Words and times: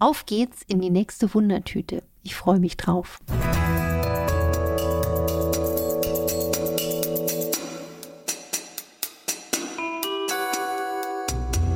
Auf 0.00 0.26
geht's 0.26 0.62
in 0.68 0.80
die 0.80 0.90
nächste 0.90 1.34
Wundertüte. 1.34 2.04
Ich 2.22 2.36
freue 2.36 2.60
mich 2.60 2.76
drauf. 2.76 3.18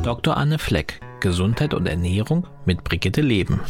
Dr. 0.04 0.36
Anne 0.36 0.58
Fleck, 0.60 1.00
Gesundheit 1.18 1.74
und 1.74 1.86
Ernährung 1.86 2.46
mit 2.64 2.84
Brigitte 2.84 3.22
Leben. 3.22 3.60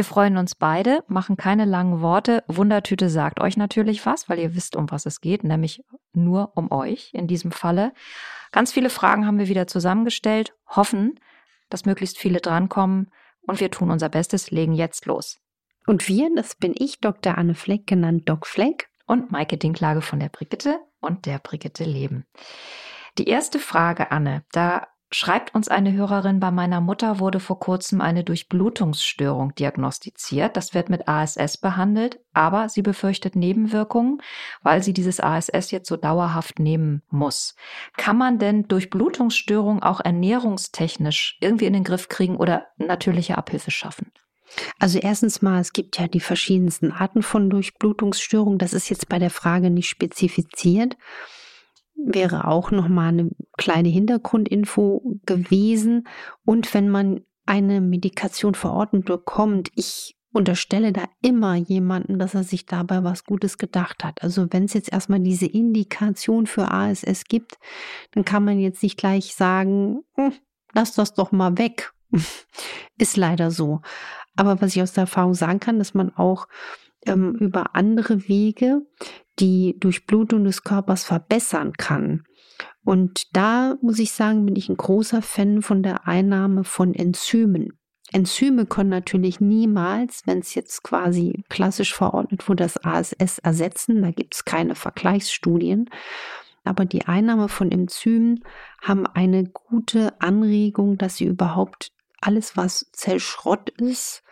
Wir 0.00 0.04
freuen 0.06 0.38
uns 0.38 0.54
beide, 0.54 1.04
machen 1.08 1.36
keine 1.36 1.66
langen 1.66 2.00
Worte. 2.00 2.42
Wundertüte 2.48 3.10
sagt 3.10 3.38
euch 3.38 3.58
natürlich 3.58 4.06
was, 4.06 4.30
weil 4.30 4.38
ihr 4.38 4.54
wisst, 4.54 4.74
um 4.74 4.90
was 4.90 5.04
es 5.04 5.20
geht, 5.20 5.44
nämlich 5.44 5.84
nur 6.14 6.56
um 6.56 6.72
euch 6.72 7.12
in 7.12 7.26
diesem 7.26 7.52
Falle. 7.52 7.92
Ganz 8.50 8.72
viele 8.72 8.88
Fragen 8.88 9.26
haben 9.26 9.38
wir 9.38 9.48
wieder 9.48 9.66
zusammengestellt, 9.66 10.54
hoffen, 10.66 11.20
dass 11.68 11.84
möglichst 11.84 12.16
viele 12.16 12.40
drankommen 12.40 13.10
und 13.42 13.60
wir 13.60 13.70
tun 13.70 13.90
unser 13.90 14.08
Bestes, 14.08 14.50
legen 14.50 14.72
jetzt 14.72 15.04
los. 15.04 15.38
Und 15.86 16.08
wir, 16.08 16.30
das 16.34 16.54
bin 16.54 16.72
ich, 16.74 17.00
Dr. 17.00 17.36
Anne 17.36 17.54
Fleck, 17.54 17.86
genannt 17.86 18.26
Doc 18.26 18.46
Fleck 18.46 18.88
und 19.06 19.30
Maike 19.30 19.58
Dinklage 19.58 20.00
von 20.00 20.18
der 20.18 20.30
Brigitte 20.30 20.80
und 21.00 21.26
der 21.26 21.40
Brigitte 21.40 21.84
Leben. 21.84 22.24
Die 23.18 23.28
erste 23.28 23.58
Frage, 23.58 24.10
Anne, 24.10 24.44
da 24.52 24.86
schreibt 25.10 25.54
uns 25.54 25.68
eine 25.68 25.92
Hörerin, 25.92 26.40
bei 26.40 26.50
meiner 26.50 26.80
Mutter 26.80 27.18
wurde 27.18 27.40
vor 27.40 27.58
kurzem 27.58 28.00
eine 28.00 28.24
Durchblutungsstörung 28.24 29.54
diagnostiziert. 29.54 30.56
Das 30.56 30.74
wird 30.74 30.88
mit 30.88 31.08
ASS 31.08 31.56
behandelt, 31.56 32.20
aber 32.32 32.68
sie 32.68 32.82
befürchtet 32.82 33.36
Nebenwirkungen, 33.36 34.22
weil 34.62 34.82
sie 34.82 34.92
dieses 34.92 35.20
ASS 35.20 35.70
jetzt 35.70 35.88
so 35.88 35.96
dauerhaft 35.96 36.58
nehmen 36.58 37.02
muss. 37.10 37.56
Kann 37.96 38.16
man 38.16 38.38
denn 38.38 38.68
Durchblutungsstörung 38.68 39.82
auch 39.82 40.00
ernährungstechnisch 40.00 41.38
irgendwie 41.40 41.66
in 41.66 41.72
den 41.72 41.84
Griff 41.84 42.08
kriegen 42.08 42.36
oder 42.36 42.66
natürliche 42.78 43.36
Abhilfe 43.36 43.70
schaffen? 43.70 44.12
Also 44.78 44.98
erstens 44.98 45.42
mal, 45.42 45.60
es 45.60 45.72
gibt 45.72 45.98
ja 45.98 46.08
die 46.08 46.20
verschiedensten 46.20 46.92
Arten 46.92 47.22
von 47.22 47.50
Durchblutungsstörungen. 47.50 48.58
Das 48.58 48.72
ist 48.72 48.88
jetzt 48.88 49.08
bei 49.08 49.18
der 49.18 49.30
Frage 49.30 49.70
nicht 49.70 49.88
spezifiziert. 49.88 50.96
Wäre 52.04 52.46
auch 52.46 52.70
noch 52.70 52.88
mal 52.88 53.08
eine 53.08 53.30
kleine 53.56 53.88
Hintergrundinfo 53.88 55.18
gewesen. 55.26 56.06
Und 56.44 56.72
wenn 56.74 56.88
man 56.88 57.20
eine 57.46 57.80
Medikation 57.80 58.54
verordnet 58.54 59.04
bekommt, 59.06 59.70
ich 59.74 60.16
unterstelle 60.32 60.92
da 60.92 61.04
immer 61.22 61.56
jemanden, 61.56 62.18
dass 62.18 62.34
er 62.34 62.44
sich 62.44 62.66
dabei 62.66 63.02
was 63.02 63.24
Gutes 63.24 63.58
gedacht 63.58 64.04
hat. 64.04 64.22
Also 64.22 64.46
wenn 64.50 64.64
es 64.64 64.74
jetzt 64.74 64.92
erstmal 64.92 65.20
diese 65.20 65.46
Indikation 65.46 66.46
für 66.46 66.70
ASS 66.70 67.24
gibt, 67.24 67.58
dann 68.12 68.24
kann 68.24 68.44
man 68.44 68.60
jetzt 68.60 68.82
nicht 68.82 68.96
gleich 68.96 69.34
sagen, 69.34 70.04
hm, 70.14 70.32
lass 70.72 70.94
das 70.94 71.14
doch 71.14 71.32
mal 71.32 71.58
weg. 71.58 71.92
Ist 72.98 73.16
leider 73.16 73.50
so. 73.50 73.80
Aber 74.36 74.60
was 74.60 74.76
ich 74.76 74.82
aus 74.82 74.92
der 74.92 75.02
Erfahrung 75.02 75.34
sagen 75.34 75.60
kann, 75.60 75.78
dass 75.78 75.94
man 75.94 76.14
auch 76.14 76.46
ähm, 77.06 77.34
über 77.34 77.74
andere 77.74 78.28
Wege 78.28 78.82
die 79.40 79.76
Durchblutung 79.78 80.44
des 80.44 80.62
Körpers 80.62 81.04
verbessern 81.04 81.72
kann. 81.72 82.24
Und 82.84 83.36
da 83.36 83.76
muss 83.82 83.98
ich 83.98 84.12
sagen, 84.12 84.46
bin 84.46 84.56
ich 84.56 84.68
ein 84.68 84.76
großer 84.76 85.22
Fan 85.22 85.62
von 85.62 85.82
der 85.82 86.06
Einnahme 86.06 86.64
von 86.64 86.94
Enzymen. 86.94 87.72
Enzyme 88.12 88.66
können 88.66 88.90
natürlich 88.90 89.40
niemals, 89.40 90.22
wenn 90.26 90.38
es 90.38 90.54
jetzt 90.54 90.82
quasi 90.82 91.44
klassisch 91.48 91.94
verordnet 91.94 92.48
wurde, 92.48 92.64
das 92.64 92.84
ASS 92.84 93.38
ersetzen. 93.38 94.02
Da 94.02 94.10
gibt 94.10 94.34
es 94.34 94.44
keine 94.44 94.74
Vergleichsstudien. 94.74 95.88
Aber 96.64 96.84
die 96.84 97.06
Einnahme 97.06 97.48
von 97.48 97.70
Enzymen 97.70 98.44
haben 98.82 99.06
eine 99.06 99.44
gute 99.44 100.20
Anregung, 100.20 100.98
dass 100.98 101.16
sie 101.16 101.26
überhaupt 101.26 101.92
alles, 102.20 102.56
was 102.56 102.90
Zellschrott 102.92 103.70
ist, 103.70 104.22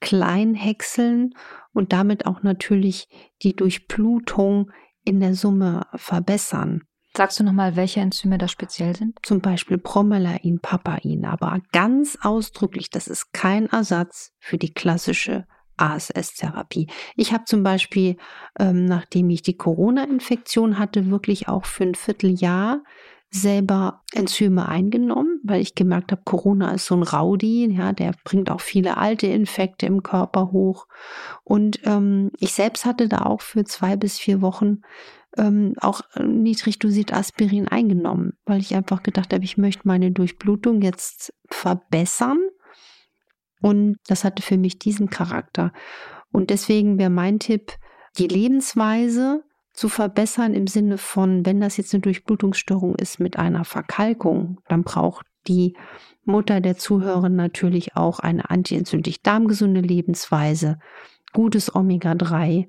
klein 0.00 0.54
häckseln 0.54 1.34
und 1.72 1.92
damit 1.92 2.26
auch 2.26 2.42
natürlich 2.42 3.08
die 3.42 3.54
Durchblutung 3.54 4.70
in 5.04 5.20
der 5.20 5.34
Summe 5.34 5.86
verbessern. 5.94 6.82
Sagst 7.16 7.40
du 7.40 7.44
nochmal, 7.44 7.74
welche 7.74 8.00
Enzyme 8.00 8.38
da 8.38 8.46
speziell 8.46 8.94
sind? 8.94 9.18
Zum 9.22 9.40
Beispiel 9.40 9.78
Bromelain, 9.78 10.60
Papain, 10.62 11.24
aber 11.24 11.60
ganz 11.72 12.16
ausdrücklich, 12.22 12.90
das 12.90 13.08
ist 13.08 13.32
kein 13.32 13.66
Ersatz 13.66 14.32
für 14.38 14.58
die 14.58 14.72
klassische 14.72 15.46
ASS-Therapie. 15.76 16.88
Ich 17.16 17.32
habe 17.32 17.44
zum 17.46 17.62
Beispiel, 17.62 18.16
ähm, 18.58 18.84
nachdem 18.84 19.30
ich 19.30 19.42
die 19.42 19.56
Corona-Infektion 19.56 20.78
hatte, 20.78 21.10
wirklich 21.10 21.48
auch 21.48 21.64
für 21.64 21.84
ein 21.84 21.94
Vierteljahr 21.94 22.82
selber 23.32 24.02
Enzyme 24.12 24.68
eingenommen, 24.68 25.40
weil 25.44 25.60
ich 25.60 25.76
gemerkt 25.76 26.10
habe, 26.10 26.22
Corona 26.24 26.72
ist 26.72 26.86
so 26.86 26.96
ein 26.96 27.04
Rowdy, 27.04 27.72
ja, 27.72 27.92
der 27.92 28.14
bringt 28.24 28.50
auch 28.50 28.60
viele 28.60 28.96
alte 28.96 29.28
Infekte 29.28 29.86
im 29.86 30.02
Körper 30.02 30.50
hoch. 30.50 30.86
Und 31.44 31.80
ähm, 31.84 32.32
ich 32.38 32.52
selbst 32.52 32.84
hatte 32.84 33.08
da 33.08 33.22
auch 33.22 33.40
für 33.40 33.64
zwei 33.64 33.96
bis 33.96 34.18
vier 34.18 34.40
Wochen 34.40 34.80
ähm, 35.36 35.74
auch 35.80 36.00
niedrig 36.20 36.80
dosiert 36.80 37.12
Aspirin 37.12 37.68
eingenommen, 37.68 38.32
weil 38.46 38.60
ich 38.60 38.74
einfach 38.74 39.04
gedacht 39.04 39.32
habe, 39.32 39.44
ich 39.44 39.56
möchte 39.56 39.86
meine 39.86 40.10
Durchblutung 40.10 40.82
jetzt 40.82 41.32
verbessern. 41.48 42.38
Und 43.62 43.98
das 44.08 44.24
hatte 44.24 44.42
für 44.42 44.56
mich 44.56 44.78
diesen 44.80 45.08
Charakter. 45.08 45.72
Und 46.32 46.50
deswegen 46.50 46.98
wäre 46.98 47.10
mein 47.10 47.38
Tipp, 47.38 47.72
die 48.18 48.26
Lebensweise 48.26 49.44
zu 49.80 49.88
verbessern 49.88 50.52
im 50.52 50.66
Sinne 50.66 50.98
von, 50.98 51.46
wenn 51.46 51.58
das 51.58 51.78
jetzt 51.78 51.94
eine 51.94 52.02
Durchblutungsstörung 52.02 52.96
ist 52.96 53.18
mit 53.18 53.38
einer 53.38 53.64
Verkalkung, 53.64 54.58
dann 54.68 54.82
braucht 54.82 55.24
die 55.48 55.74
Mutter 56.22 56.60
der 56.60 56.76
Zuhörerin 56.76 57.34
natürlich 57.34 57.96
auch 57.96 58.18
eine 58.18 58.50
antientzündlich 58.50 59.22
darmgesunde 59.22 59.80
Lebensweise, 59.80 60.78
gutes 61.32 61.74
Omega-3 61.74 62.68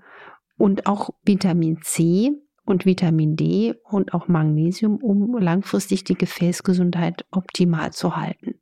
und 0.56 0.88
auch 0.88 1.10
Vitamin 1.26 1.82
C 1.82 2.32
und 2.64 2.86
Vitamin 2.86 3.36
D 3.36 3.76
und 3.84 4.14
auch 4.14 4.30
Magnesium, 4.30 4.96
um 4.96 5.38
langfristig 5.38 6.06
die 6.06 6.16
Gefäßgesundheit 6.16 7.26
optimal 7.30 7.92
zu 7.92 8.16
halten. 8.16 8.61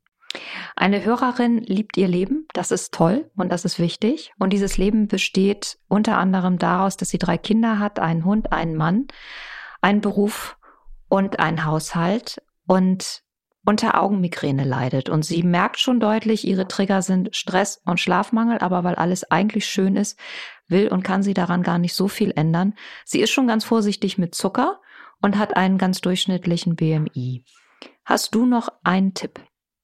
Eine 0.76 1.04
Hörerin 1.04 1.58
liebt 1.58 1.96
ihr 1.96 2.08
Leben, 2.08 2.46
das 2.52 2.70
ist 2.70 2.94
toll 2.94 3.30
und 3.36 3.50
das 3.50 3.64
ist 3.64 3.78
wichtig. 3.78 4.32
Und 4.38 4.52
dieses 4.52 4.78
Leben 4.78 5.08
besteht 5.08 5.78
unter 5.88 6.18
anderem 6.18 6.58
daraus, 6.58 6.96
dass 6.96 7.08
sie 7.10 7.18
drei 7.18 7.36
Kinder 7.36 7.78
hat, 7.78 7.98
einen 7.98 8.24
Hund, 8.24 8.52
einen 8.52 8.76
Mann, 8.76 9.08
einen 9.80 10.00
Beruf 10.00 10.56
und 11.08 11.40
einen 11.40 11.64
Haushalt 11.64 12.42
und 12.66 13.22
unter 13.66 14.00
Augenmigräne 14.00 14.64
leidet. 14.64 15.08
Und 15.08 15.24
sie 15.24 15.42
merkt 15.42 15.78
schon 15.78 16.00
deutlich, 16.00 16.46
ihre 16.46 16.66
Trigger 16.66 17.02
sind 17.02 17.34
Stress 17.36 17.82
und 17.84 18.00
Schlafmangel, 18.00 18.58
aber 18.58 18.84
weil 18.84 18.94
alles 18.94 19.30
eigentlich 19.30 19.66
schön 19.66 19.96
ist, 19.96 20.18
will 20.68 20.88
und 20.88 21.02
kann 21.02 21.22
sie 21.22 21.34
daran 21.34 21.62
gar 21.62 21.78
nicht 21.78 21.94
so 21.94 22.08
viel 22.08 22.32
ändern. 22.34 22.74
Sie 23.04 23.20
ist 23.20 23.30
schon 23.30 23.46
ganz 23.46 23.64
vorsichtig 23.64 24.16
mit 24.16 24.34
Zucker 24.34 24.80
und 25.20 25.36
hat 25.36 25.56
einen 25.56 25.76
ganz 25.76 26.00
durchschnittlichen 26.00 26.76
BMI. 26.76 27.44
Hast 28.04 28.34
du 28.34 28.46
noch 28.46 28.68
einen 28.82 29.14
Tipp? 29.14 29.40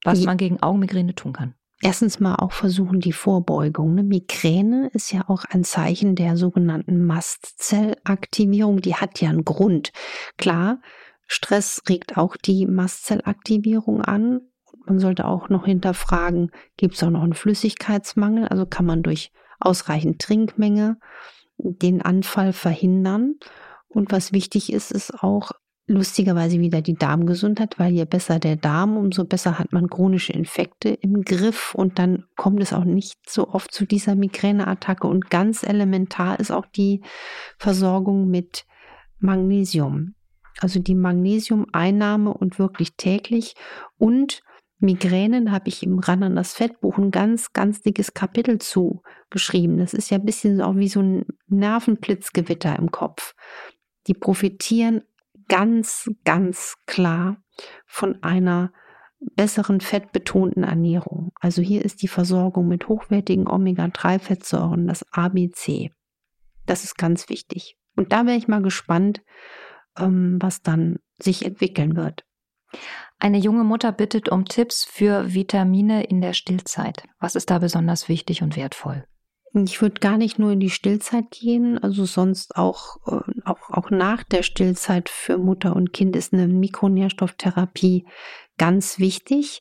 Was 0.07 0.25
man 0.25 0.37
gegen 0.37 0.63
Augenmigräne 0.63 1.15
tun 1.15 1.33
kann. 1.33 1.55
Erstens 1.83 2.21
mal 2.21 2.37
auch 2.37 2.53
versuchen 2.53 3.01
die 3.01 3.13
Vorbeugung. 3.13 3.95
Ne? 3.95 4.03
Migräne 4.03 4.89
ist 4.95 5.13
ja 5.13 5.29
auch 5.29 5.45
ein 5.45 5.63
Zeichen 5.63 6.15
der 6.15 6.37
sogenannten 6.37 7.05
Mastzellaktivierung. 7.05 8.81
Die 8.81 8.95
hat 8.95 9.21
ja 9.21 9.29
einen 9.29 9.45
Grund. 9.45 9.93
Klar, 10.39 10.81
Stress 11.27 11.83
regt 11.89 12.17
auch 12.17 12.37
die 12.37 12.67
Mastzellaktivierung 12.67 14.01
an. 14.01 14.41
Man 14.87 15.01
sollte 15.01 15.27
auch 15.27 15.49
noch 15.49 15.67
hinterfragen, 15.67 16.51
gibt 16.77 16.95
es 16.95 17.03
auch 17.03 17.11
noch 17.11 17.23
einen 17.23 17.35
Flüssigkeitsmangel? 17.35 18.49
Also 18.49 18.65
kann 18.65 18.87
man 18.87 19.03
durch 19.03 19.33
ausreichend 19.59 20.23
Trinkmenge 20.23 20.99
den 21.59 22.01
Anfall 22.01 22.53
verhindern. 22.53 23.35
Und 23.89 24.13
was 24.13 24.33
wichtig 24.33 24.73
ist, 24.73 24.93
ist 24.93 25.23
auch 25.23 25.53
lustigerweise 25.87 26.59
wieder 26.59 26.83
die 26.83 26.95
Darmgesundheit, 26.95 27.79
weil 27.79 27.93
je 27.93 28.05
besser 28.05 28.39
der 28.39 28.57
Darm, 28.57 28.97
umso 28.97 29.25
besser 29.25 29.59
hat 29.59 29.73
man 29.73 29.89
chronische 29.89 30.33
Infekte 30.33 30.89
im 30.89 31.23
Griff 31.23 31.75
und 31.75 31.99
dann 31.99 32.25
kommt 32.37 32.61
es 32.61 32.73
auch 32.73 32.85
nicht 32.85 33.19
so 33.29 33.49
oft 33.49 33.73
zu 33.73 33.87
dieser 33.87 34.17
Migräneattacke. 34.17 35.07
Und 35.07 35.31
ganz 35.31 35.63
elementar 35.63 36.41
ist 36.41 36.51
auch 36.51 36.67
die 36.67 37.03
Versorgung 37.59 38.29
mit 38.29 38.67
Magnesium. 39.19 40.15
Also 40.59 40.81
die 40.81 40.95
Magnesiumeinnahme 40.95 42.33
und 42.33 42.59
wirklich 42.59 42.97
täglich 42.97 43.55
und 43.99 44.43
Migränen 44.79 45.53
habe 45.53 45.69
ich 45.69 45.83
im 45.83 45.99
Ran 45.99 46.23
an 46.23 46.37
das 46.37 46.53
Fettbuch 46.53 46.99
ein 46.99 47.11
ganz, 47.11 47.53
ganz 47.53 47.81
dickes 47.81 48.13
Kapitel 48.13 48.59
zu 48.59 49.03
geschrieben. 49.31 49.79
Das 49.79 49.95
ist 49.95 50.11
ja 50.11 50.19
ein 50.19 50.25
bisschen 50.25 50.61
auch 50.61 50.77
wie 50.77 50.89
so 50.89 51.01
ein 51.01 51.25
Nervenblitzgewitter 51.49 52.77
im 52.77 52.91
Kopf. 52.91 53.35
Die 54.07 54.15
profitieren 54.15 55.03
ganz, 55.49 56.11
ganz 56.25 56.77
klar 56.87 57.39
von 57.87 58.23
einer 58.23 58.73
besseren 59.19 59.81
fettbetonten 59.81 60.63
Ernährung. 60.63 61.33
Also 61.41 61.63
hier 61.63 61.85
ist 61.85 62.03
die 62.03 62.09
Versorgung 62.09 62.69
mit 62.69 62.89
hochwertigen 62.89 63.49
Omega-3-Fettsäuren, 63.49 64.87
das 64.87 65.05
ABC. 65.13 65.91
Das 66.67 66.85
ist 66.85 66.97
ganz 66.97 67.29
wichtig. 67.29 67.77
Und 67.97 68.13
da 68.13 68.27
wäre 68.27 68.37
ich 68.37 68.49
mal 68.49 68.63
gespannt, 68.63 69.23
ähm, 69.99 70.39
was 70.41 70.63
dann 70.63 70.99
sich 71.19 71.45
entwickeln 71.45 71.97
wird. 71.97 72.25
Eine 73.19 73.39
junge 73.39 73.65
Mutter 73.65 73.93
bittet 73.93 74.29
um 74.29 74.45
Tipps 74.45 74.85
für 74.85 75.33
Vitamine 75.33 76.05
in 76.05 76.21
der 76.21 76.35
Stillzeit. 76.35 77.05
Was 77.19 77.35
ist 77.35 77.51
da 77.51 77.59
besonders 77.59 78.09
wichtig 78.09 78.43
und 78.43 78.57
wertvoll? 78.57 79.07
Ich 79.65 79.81
würde 79.81 80.01
gar 80.01 80.19
nicht 80.19 80.39
nur 80.39 80.53
in 80.53 80.61
die 80.61 80.71
Stillzeit 80.71 81.31
gehen, 81.31 81.79
also 81.79 82.05
sonst 82.05 82.57
auch, 82.57 82.97
äh, 83.07 83.21
auch, 83.45 83.71
auch 83.71 83.91
nach 83.91 84.23
der 84.25 84.43
Stillzeit 84.43 85.09
für 85.09 85.39
Mutter 85.39 85.75
und 85.75 85.93
Kind 85.93 86.17
ist 86.17 86.35
eine 86.35 86.49
Mikronährstofftherapie 86.49 88.05
ganz 88.59 88.99
wichtig. 88.99 89.61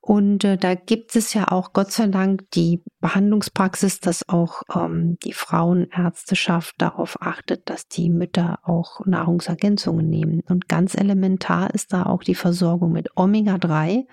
Und 0.00 0.44
äh, 0.44 0.58
da 0.58 0.74
gibt 0.74 1.16
es 1.16 1.32
ja 1.32 1.50
auch 1.50 1.72
Gott 1.72 1.90
sei 1.90 2.08
Dank 2.08 2.50
die 2.52 2.82
Behandlungspraxis, 3.00 4.00
dass 4.00 4.28
auch 4.28 4.62
ähm, 4.74 5.16
die 5.24 5.32
Frauenärzteschaft 5.32 6.74
darauf 6.78 7.16
achtet, 7.22 7.70
dass 7.70 7.88
die 7.88 8.10
Mütter 8.10 8.58
auch 8.64 9.04
Nahrungsergänzungen 9.06 10.08
nehmen. 10.08 10.42
Und 10.48 10.68
ganz 10.68 10.94
elementar 10.94 11.72
ist 11.72 11.92
da 11.92 12.04
auch 12.04 12.22
die 12.22 12.34
Versorgung 12.34 12.92
mit 12.92 13.16
Omega-3, 13.16 14.04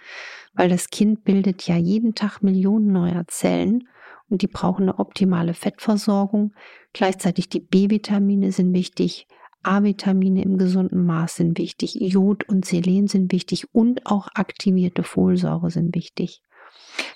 weil 0.54 0.70
das 0.70 0.90
Kind 0.90 1.26
bildet 1.26 1.68
ja 1.68 1.76
jeden 1.76 2.16
Tag 2.16 2.42
Millionen 2.42 2.92
neuer 2.94 3.26
Zellen 3.28 3.88
und 4.32 4.42
die 4.42 4.48
brauchen 4.48 4.84
eine 4.84 4.98
optimale 5.00 5.54
Fettversorgung. 5.54 6.54
Gleichzeitig 6.94 7.50
die 7.50 7.60
B-Vitamine 7.60 8.52
sind 8.52 8.74
wichtig, 8.74 9.28
A-Vitamine 9.64 10.42
im 10.42 10.58
gesunden 10.58 11.06
Maß 11.06 11.36
sind 11.36 11.58
wichtig, 11.60 11.96
Jod 12.00 12.48
und 12.50 12.66
Selen 12.66 13.08
sind 13.08 13.32
wichtig 13.32 13.74
und 13.74 14.08
auch 14.08 14.30
aktivierte 14.34 15.04
Folsäure 15.04 15.70
sind 15.70 15.94
wichtig. 15.96 16.42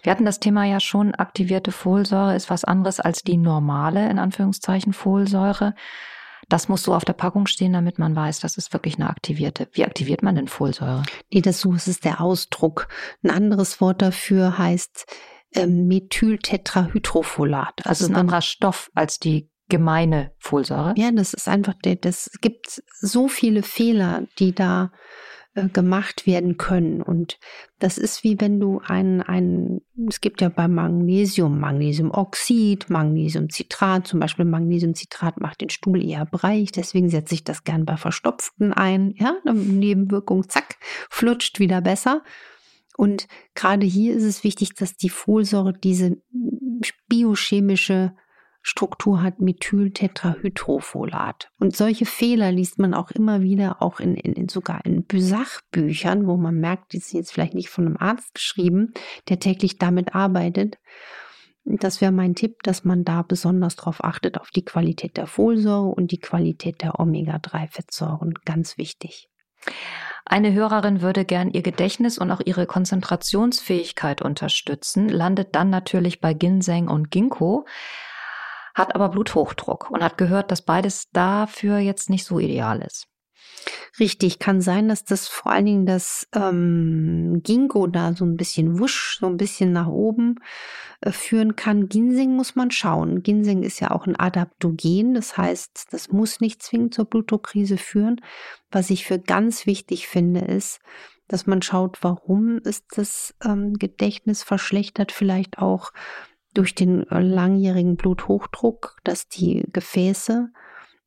Wir 0.04 0.12
hatten 0.12 0.26
das 0.26 0.40
Thema 0.40 0.66
ja 0.66 0.80
schon, 0.80 1.16
aktivierte 1.16 1.72
Folsäure 1.72 2.36
ist 2.36 2.50
was 2.50 2.64
anderes 2.64 3.00
als 3.00 3.24
die 3.24 3.38
normale, 3.38 4.10
in 4.10 4.20
Anführungszeichen, 4.20 4.94
Folsäure. 4.94 5.74
Das 6.48 6.70
muss 6.70 6.84
so 6.84 6.94
auf 6.94 7.06
der 7.06 7.14
Packung 7.14 7.48
stehen, 7.48 7.74
damit 7.74 7.98
man 7.98 8.16
weiß, 8.16 8.40
das 8.40 8.58
ist 8.58 8.72
wirklich 8.74 8.96
eine 8.96 9.10
aktivierte. 9.10 9.68
Wie 9.72 9.84
aktiviert 9.84 10.22
man 10.22 10.36
denn 10.36 10.48
Folsäure? 10.48 11.02
Nee, 11.34 11.42
das 11.42 11.60
so 11.60 11.74
ist 11.74 12.06
der 12.06 12.22
Ausdruck. 12.22 12.88
Ein 13.24 13.32
anderes 13.32 13.82
Wort 13.82 14.04
dafür 14.04 14.58
heißt 14.60 15.08
Methyltetrahydrofolat. 15.68 17.86
Also 17.86 18.07
ein 18.07 18.16
anderer 18.16 18.42
Stoff 18.42 18.90
als 18.94 19.19
die 19.19 19.50
gemeine 19.69 20.31
Folsäure. 20.38 20.94
Ja, 20.98 21.12
das 21.12 21.34
ist 21.34 21.48
einfach, 21.48 21.75
das 22.02 22.30
gibt 22.42 22.84
so 23.00 23.28
viele 23.28 23.63
Fehler, 23.63 24.28
die 24.38 24.54
da 24.54 24.92
äh, 25.56 25.69
gemacht 25.69 26.28
werden 26.28 26.57
können. 26.57 27.02
Und 27.02 27.40
das 27.80 27.98
ist 27.98 28.24
wie 28.24 28.40
wenn 28.42 28.60
du 28.60 28.81
ein, 28.86 29.22
ein, 29.22 29.81
es 30.10 30.22
gibt 30.22 30.42
ja 30.42 30.50
bei 30.50 30.68
Magnesium, 30.68 31.60
Magnesiumoxid, 31.60 32.90
Magnesiumcitrat, 32.90 34.06
zum 34.06 34.19
Beispiel 34.19 34.46
Magnesiumcitrat 34.46 35.40
macht 35.40 35.62
den 35.62 35.69
Stuhl 35.69 36.04
eher 36.04 36.25
breich, 36.25 36.74
deswegen 36.74 37.10
setze 37.10 37.36
ich 37.36 37.46
das 37.46 37.63
gern 37.63 37.86
bei 37.86 37.96
Verstopften 37.96 38.74
ein. 38.74 39.16
Ja, 39.18 39.38
Nebenwirkung, 39.46 40.48
zack, 40.50 40.75
flutscht 41.10 41.60
wieder 41.60 41.81
besser. 41.81 42.22
Und 42.98 43.28
gerade 43.54 43.86
hier 43.86 44.16
ist 44.16 44.24
es 44.24 44.44
wichtig, 44.44 44.74
dass 44.76 44.96
die 44.96 45.10
Folsäure 45.10 45.74
diese 45.74 46.18
biochemische 47.08 48.16
Struktur 48.68 49.22
hat 49.22 49.40
Methyltetrahydrofolat. 49.40 51.52
Und 51.60 51.76
solche 51.76 52.08
Fehler 52.08 52.52
liest 52.52 52.80
man 52.80 52.96
auch 52.96 53.12
immer 53.12 53.44
wieder, 53.44 53.84
auch 53.84 54.00
in, 54.00 54.16
in, 54.16 54.34
in 54.34 54.50
sogar 54.50 54.84
in 54.86 55.06
Sachbüchern, 55.14 56.26
wo 56.26 56.36
man 56.36 56.56
merkt, 56.56 56.94
die 56.94 56.98
sind 56.98 57.20
jetzt 57.20 57.32
vielleicht 57.32 57.54
nicht 57.54 57.70
von 57.70 57.86
einem 57.86 57.98
Arzt 57.98 58.34
geschrieben, 58.34 58.92
der 59.30 59.38
täglich 59.38 59.78
damit 59.78 60.16
arbeitet. 60.16 60.80
Das 61.64 62.02
wäre 62.02 62.12
mein 62.12 62.34
Tipp, 62.34 62.64
dass 62.64 62.84
man 62.84 63.04
da 63.04 63.22
besonders 63.22 63.76
darauf 63.76 64.04
achtet, 64.04 64.42
auf 64.42 64.50
die 64.50 64.66
Qualität 64.66 65.16
der 65.18 65.28
Folsäure 65.28 65.90
und 65.90 66.12
die 66.12 66.20
Qualität 66.20 66.82
der 66.82 67.00
Omega-3-Fettsäuren. 67.00 68.34
Ganz 68.46 68.80
wichtig. 68.80 69.30
Eine 70.25 70.54
Hörerin 70.54 71.01
würde 71.01 71.24
gern 71.24 71.51
ihr 71.51 71.62
Gedächtnis 71.62 72.18
und 72.18 72.31
auch 72.31 72.42
ihre 72.44 72.66
Konzentrationsfähigkeit 72.66 74.22
unterstützen, 74.22 75.07
landet 75.07 75.56
dann 75.56 75.69
natürlich 75.69 76.19
bei 76.19 76.33
Ginseng 76.33 76.88
und 76.88 77.12
Ginkgo 77.12 77.66
hat 78.75 78.94
aber 78.94 79.10
Bluthochdruck 79.10 79.89
und 79.89 80.04
hat 80.04 80.18
gehört, 80.18 80.51
dass 80.51 80.62
beides 80.62 81.10
dafür 81.12 81.77
jetzt 81.77 82.10
nicht 82.10 82.25
so 82.25 82.39
ideal 82.39 82.81
ist. 82.81 83.07
Richtig, 83.98 84.40
kann 84.40 84.60
sein, 84.60 84.90
dass 84.90 85.06
das 85.06 85.30
vor 85.30 85.54
allen 85.54 85.66
Dingen 85.66 85.86
das 85.86 86.28
ähm, 86.36 87.40
Ginkgo 87.44 87.88
da 87.88 88.14
so 88.14 88.26
ein 88.26 88.36
bisschen 88.36 88.78
wusch, 88.80 89.18
so 89.20 89.28
ein 89.28 89.38
bisschen 89.38 89.72
nach 89.72 89.88
oben 89.88 90.36
äh, 91.00 91.12
führen 91.12 91.56
kann. 91.56 91.88
Ginseng 91.88 92.36
muss 92.36 92.56
man 92.56 92.72
schauen. 92.72 93.24
Ginseng 93.24 93.64
ist 93.64 93.80
ja 93.80 93.92
auch 93.92 94.06
ein 94.06 94.20
Adaptogen, 94.20 95.14
das 95.14 95.38
heißt, 95.38 95.88
das 95.92 96.10
muss 96.12 96.42
nicht 96.42 96.62
zwingend 96.62 96.94
zur 96.94 97.06
Blutdruckkrise 97.06 97.78
führen. 97.78 98.20
Was 98.70 98.90
ich 98.90 99.06
für 99.06 99.18
ganz 99.18 99.66
wichtig 99.66 100.08
finde, 100.08 100.42
ist, 100.42 100.80
dass 101.30 101.48
man 101.48 101.62
schaut, 101.62 102.00
warum 102.02 102.58
ist 102.58 102.98
das 102.98 103.34
ähm, 103.46 103.76
Gedächtnis 103.76 104.44
verschlechtert, 104.44 105.14
vielleicht 105.14 105.58
auch 105.60 105.92
durch 106.54 106.76
den 106.76 107.08
äh, 107.10 107.22
langjährigen 107.22 107.96
Bluthochdruck, 107.96 108.98
dass 109.06 109.30
die 109.30 109.64
Gefäße 109.72 110.50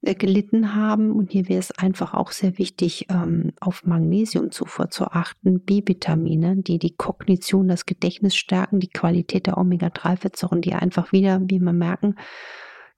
gelitten 0.03 0.75
haben. 0.75 1.13
Und 1.13 1.33
hier 1.33 1.49
wäre 1.49 1.59
es 1.59 1.71
einfach 1.73 2.15
auch 2.15 2.31
sehr 2.31 2.59
wichtig, 2.59 3.07
ähm, 3.11 3.53
auf 3.61 3.85
Magnesiumzufuhr 3.85 4.91
zu 4.91 5.07
achten, 5.07 5.61
B-Vitamine, 5.61 6.57
die 6.57 6.79
die 6.79 6.95
Kognition, 6.95 7.69
das 7.69 7.87
Gedächtnis 7.87 8.37
stärken, 8.37 8.81
die 8.81 8.89
Qualität 8.89 9.47
der 9.47 9.59
Omega-3-Fettsäuren, 9.59 10.61
die 10.61 10.75
einfach 10.75 11.13
wieder, 11.13 11.41
wie 11.47 11.59
wir 11.59 11.73
merken, 11.73 12.15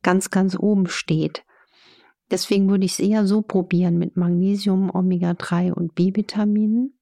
ganz, 0.02 0.30
ganz 0.30 0.58
oben 0.58 0.86
steht. 0.88 1.44
Deswegen 2.30 2.68
würde 2.68 2.84
ich 2.84 2.92
es 2.92 3.00
eher 3.00 3.26
so 3.26 3.42
probieren 3.42 3.98
mit 3.98 4.16
Magnesium, 4.16 4.90
Omega-3 4.94 5.72
und 5.72 5.94
B-Vitaminen. 5.94 6.96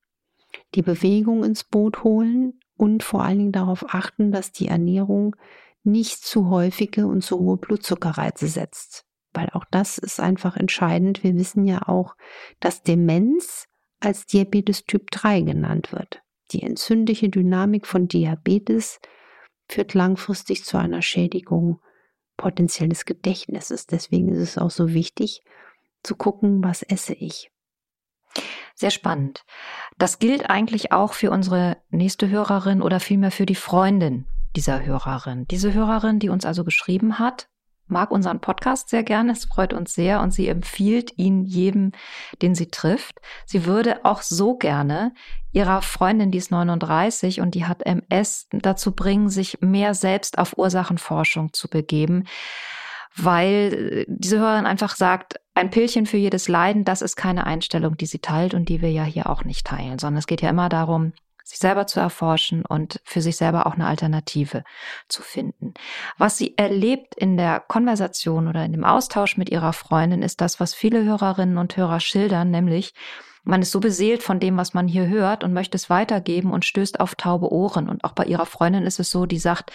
Die 0.74 0.82
Bewegung 0.82 1.44
ins 1.44 1.64
Boot 1.64 2.02
holen, 2.02 2.54
und 2.78 3.02
vor 3.02 3.24
allen 3.24 3.38
Dingen 3.38 3.52
darauf 3.52 3.92
achten, 3.92 4.30
dass 4.32 4.52
die 4.52 4.68
Ernährung 4.68 5.36
nicht 5.82 6.24
zu 6.24 6.48
häufige 6.48 7.06
und 7.06 7.22
zu 7.22 7.38
hohe 7.38 7.56
Blutzuckerreize 7.56 8.46
setzt. 8.46 9.04
Weil 9.32 9.50
auch 9.52 9.64
das 9.70 9.98
ist 9.98 10.20
einfach 10.20 10.56
entscheidend. 10.56 11.22
Wir 11.22 11.34
wissen 11.34 11.66
ja 11.66 11.86
auch, 11.86 12.14
dass 12.60 12.82
Demenz 12.82 13.66
als 14.00 14.26
Diabetes 14.26 14.84
Typ 14.84 15.10
3 15.10 15.42
genannt 15.42 15.92
wird. 15.92 16.22
Die 16.52 16.62
entzündliche 16.62 17.28
Dynamik 17.28 17.86
von 17.86 18.08
Diabetes 18.08 19.00
führt 19.68 19.94
langfristig 19.94 20.64
zu 20.64 20.78
einer 20.78 21.02
Schädigung 21.02 21.80
potenziell 22.36 22.88
des 22.88 23.04
Gedächtnisses. 23.04 23.86
Deswegen 23.86 24.28
ist 24.28 24.38
es 24.38 24.58
auch 24.58 24.70
so 24.70 24.94
wichtig 24.94 25.42
zu 26.02 26.16
gucken, 26.16 26.62
was 26.64 26.82
esse 26.82 27.12
ich. 27.12 27.50
Sehr 28.74 28.90
spannend. 28.90 29.44
Das 29.98 30.20
gilt 30.20 30.48
eigentlich 30.48 30.92
auch 30.92 31.12
für 31.12 31.30
unsere 31.30 31.78
nächste 31.90 32.28
Hörerin 32.28 32.80
oder 32.80 33.00
vielmehr 33.00 33.32
für 33.32 33.46
die 33.46 33.56
Freundin 33.56 34.26
dieser 34.54 34.84
Hörerin. 34.84 35.46
Diese 35.48 35.74
Hörerin, 35.74 36.20
die 36.20 36.28
uns 36.28 36.46
also 36.46 36.64
geschrieben 36.64 37.18
hat, 37.18 37.48
mag 37.90 38.10
unseren 38.10 38.40
Podcast 38.40 38.88
sehr 38.88 39.02
gerne. 39.02 39.32
Es 39.32 39.44
freut 39.44 39.72
uns 39.72 39.94
sehr 39.94 40.20
und 40.20 40.32
sie 40.32 40.48
empfiehlt 40.48 41.16
ihn 41.16 41.44
jedem, 41.44 41.92
den 42.42 42.54
sie 42.54 42.68
trifft. 42.68 43.20
Sie 43.46 43.64
würde 43.64 44.04
auch 44.04 44.22
so 44.22 44.56
gerne 44.56 45.12
ihrer 45.52 45.82
Freundin, 45.82 46.30
die 46.30 46.38
ist 46.38 46.50
39 46.50 47.40
und 47.40 47.54
die 47.54 47.64
hat 47.64 47.82
MS, 47.84 48.48
dazu 48.50 48.94
bringen, 48.94 49.28
sich 49.28 49.58
mehr 49.60 49.94
selbst 49.94 50.38
auf 50.38 50.56
Ursachenforschung 50.56 51.52
zu 51.52 51.68
begeben 51.68 52.24
weil 53.20 53.74
äh, 53.74 54.04
diese 54.08 54.38
Hörerin 54.38 54.66
einfach 54.66 54.94
sagt, 54.94 55.40
ein 55.54 55.70
Pillchen 55.70 56.06
für 56.06 56.16
jedes 56.16 56.48
Leiden, 56.48 56.84
das 56.84 57.02
ist 57.02 57.16
keine 57.16 57.46
Einstellung, 57.46 57.96
die 57.96 58.06
sie 58.06 58.20
teilt 58.20 58.54
und 58.54 58.68
die 58.68 58.80
wir 58.80 58.92
ja 58.92 59.04
hier 59.04 59.28
auch 59.28 59.44
nicht 59.44 59.66
teilen, 59.66 59.98
sondern 59.98 60.18
es 60.18 60.26
geht 60.26 60.40
ja 60.40 60.50
immer 60.50 60.68
darum, 60.68 61.12
sich 61.48 61.58
selber 61.58 61.86
zu 61.86 61.98
erforschen 61.98 62.62
und 62.62 63.00
für 63.04 63.22
sich 63.22 63.38
selber 63.38 63.66
auch 63.66 63.72
eine 63.72 63.86
Alternative 63.86 64.64
zu 65.08 65.22
finden. 65.22 65.72
Was 66.18 66.36
sie 66.36 66.58
erlebt 66.58 67.14
in 67.14 67.38
der 67.38 67.60
Konversation 67.60 68.48
oder 68.48 68.66
in 68.66 68.72
dem 68.72 68.84
Austausch 68.84 69.38
mit 69.38 69.48
ihrer 69.48 69.72
Freundin 69.72 70.20
ist 70.20 70.42
das, 70.42 70.60
was 70.60 70.74
viele 70.74 71.04
Hörerinnen 71.04 71.56
und 71.56 71.74
Hörer 71.74 72.00
schildern, 72.00 72.50
nämlich 72.50 72.92
man 73.44 73.62
ist 73.62 73.70
so 73.70 73.80
beseelt 73.80 74.22
von 74.22 74.40
dem, 74.40 74.58
was 74.58 74.74
man 74.74 74.88
hier 74.88 75.08
hört 75.08 75.42
und 75.42 75.54
möchte 75.54 75.76
es 75.76 75.88
weitergeben 75.88 76.52
und 76.52 76.66
stößt 76.66 77.00
auf 77.00 77.14
taube 77.14 77.50
Ohren. 77.50 77.88
Und 77.88 78.04
auch 78.04 78.12
bei 78.12 78.24
ihrer 78.24 78.44
Freundin 78.44 78.84
ist 78.84 79.00
es 79.00 79.10
so, 79.10 79.24
die 79.24 79.38
sagt, 79.38 79.72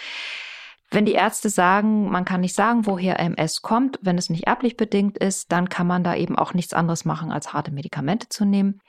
wenn 0.92 1.06
die 1.06 1.14
Ärzte 1.14 1.50
sagen, 1.50 2.08
man 2.08 2.24
kann 2.24 2.42
nicht 2.42 2.54
sagen, 2.54 2.86
woher 2.86 3.18
MS 3.18 3.62
kommt, 3.62 3.98
wenn 4.00 4.16
es 4.16 4.30
nicht 4.30 4.46
erblich 4.46 4.76
bedingt 4.76 5.18
ist, 5.18 5.50
dann 5.50 5.68
kann 5.68 5.88
man 5.88 6.04
da 6.04 6.14
eben 6.14 6.38
auch 6.38 6.54
nichts 6.54 6.72
anderes 6.72 7.04
machen, 7.04 7.32
als 7.32 7.52
harte 7.52 7.72
Medikamente 7.72 8.28
zu 8.28 8.44
nehmen. 8.44 8.80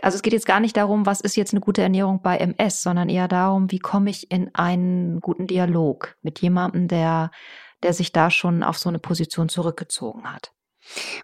Also 0.00 0.16
es 0.16 0.22
geht 0.22 0.32
jetzt 0.32 0.46
gar 0.46 0.60
nicht 0.60 0.76
darum, 0.76 1.06
was 1.06 1.20
ist 1.20 1.36
jetzt 1.36 1.52
eine 1.52 1.60
gute 1.60 1.82
Ernährung 1.82 2.22
bei 2.22 2.38
MS, 2.38 2.82
sondern 2.82 3.08
eher 3.08 3.28
darum, 3.28 3.70
wie 3.70 3.78
komme 3.78 4.10
ich 4.10 4.30
in 4.30 4.54
einen 4.54 5.20
guten 5.20 5.46
Dialog 5.46 6.16
mit 6.22 6.40
jemandem, 6.40 6.88
der, 6.88 7.30
der 7.82 7.92
sich 7.92 8.12
da 8.12 8.30
schon 8.30 8.62
auf 8.62 8.78
so 8.78 8.88
eine 8.88 8.98
Position 8.98 9.48
zurückgezogen 9.48 10.24
hat. 10.32 10.52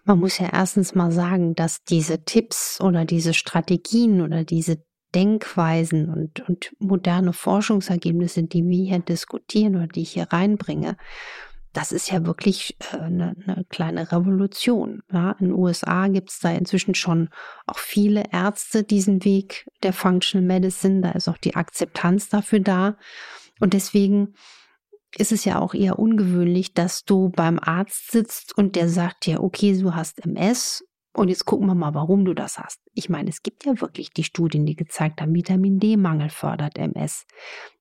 Man 0.05 0.19
muss 0.19 0.37
ja 0.37 0.49
erstens 0.51 0.95
mal 0.95 1.11
sagen, 1.11 1.55
dass 1.55 1.83
diese 1.83 2.23
Tipps 2.23 2.79
oder 2.79 3.05
diese 3.05 3.33
Strategien 3.33 4.21
oder 4.21 4.43
diese 4.43 4.83
Denkweisen 5.15 6.09
und, 6.09 6.47
und 6.47 6.71
moderne 6.79 7.33
Forschungsergebnisse, 7.33 8.43
die 8.43 8.65
wir 8.65 8.85
hier 8.85 8.99
diskutieren 8.99 9.75
oder 9.75 9.87
die 9.87 10.03
ich 10.03 10.11
hier 10.11 10.27
reinbringe, 10.31 10.97
das 11.73 11.91
ist 11.91 12.11
ja 12.11 12.25
wirklich 12.25 12.77
äh, 12.93 12.97
eine, 12.97 13.35
eine 13.45 13.65
kleine 13.69 14.11
Revolution. 14.11 15.01
Ja. 15.11 15.31
In 15.39 15.47
den 15.47 15.53
USA 15.53 16.07
gibt 16.07 16.31
es 16.31 16.39
da 16.39 16.51
inzwischen 16.51 16.95
schon 16.95 17.29
auch 17.67 17.77
viele 17.77 18.23
Ärzte 18.31 18.83
diesen 18.83 19.23
Weg 19.23 19.69
der 19.83 19.93
Functional 19.93 20.45
Medicine. 20.45 21.01
Da 21.01 21.11
ist 21.11 21.27
auch 21.27 21.37
die 21.37 21.55
Akzeptanz 21.55 22.29
dafür 22.29 22.59
da. 22.59 22.97
Und 23.59 23.73
deswegen 23.73 24.33
ist 25.17 25.31
es 25.31 25.45
ja 25.45 25.59
auch 25.59 25.73
eher 25.73 25.99
ungewöhnlich, 25.99 26.73
dass 26.73 27.03
du 27.03 27.29
beim 27.29 27.59
Arzt 27.59 28.11
sitzt 28.11 28.57
und 28.57 28.75
der 28.75 28.89
sagt 28.89 29.25
dir, 29.25 29.43
okay, 29.43 29.77
du 29.79 29.95
hast 29.95 30.23
MS 30.23 30.85
und 31.13 31.29
jetzt 31.29 31.45
gucken 31.45 31.67
wir 31.67 31.75
mal, 31.75 31.95
warum 31.95 32.25
du 32.25 32.33
das 32.33 32.59
hast. 32.59 32.79
Ich 32.93 33.09
meine, 33.09 33.29
es 33.29 33.41
gibt 33.41 33.65
ja 33.65 33.81
wirklich 33.81 34.11
die 34.11 34.23
Studien, 34.23 34.65
die 34.65 34.75
gezeigt 34.75 35.21
haben, 35.21 35.33
Vitamin 35.33 35.79
D-Mangel 35.79 36.29
fördert 36.29 36.77
MS. 36.77 37.25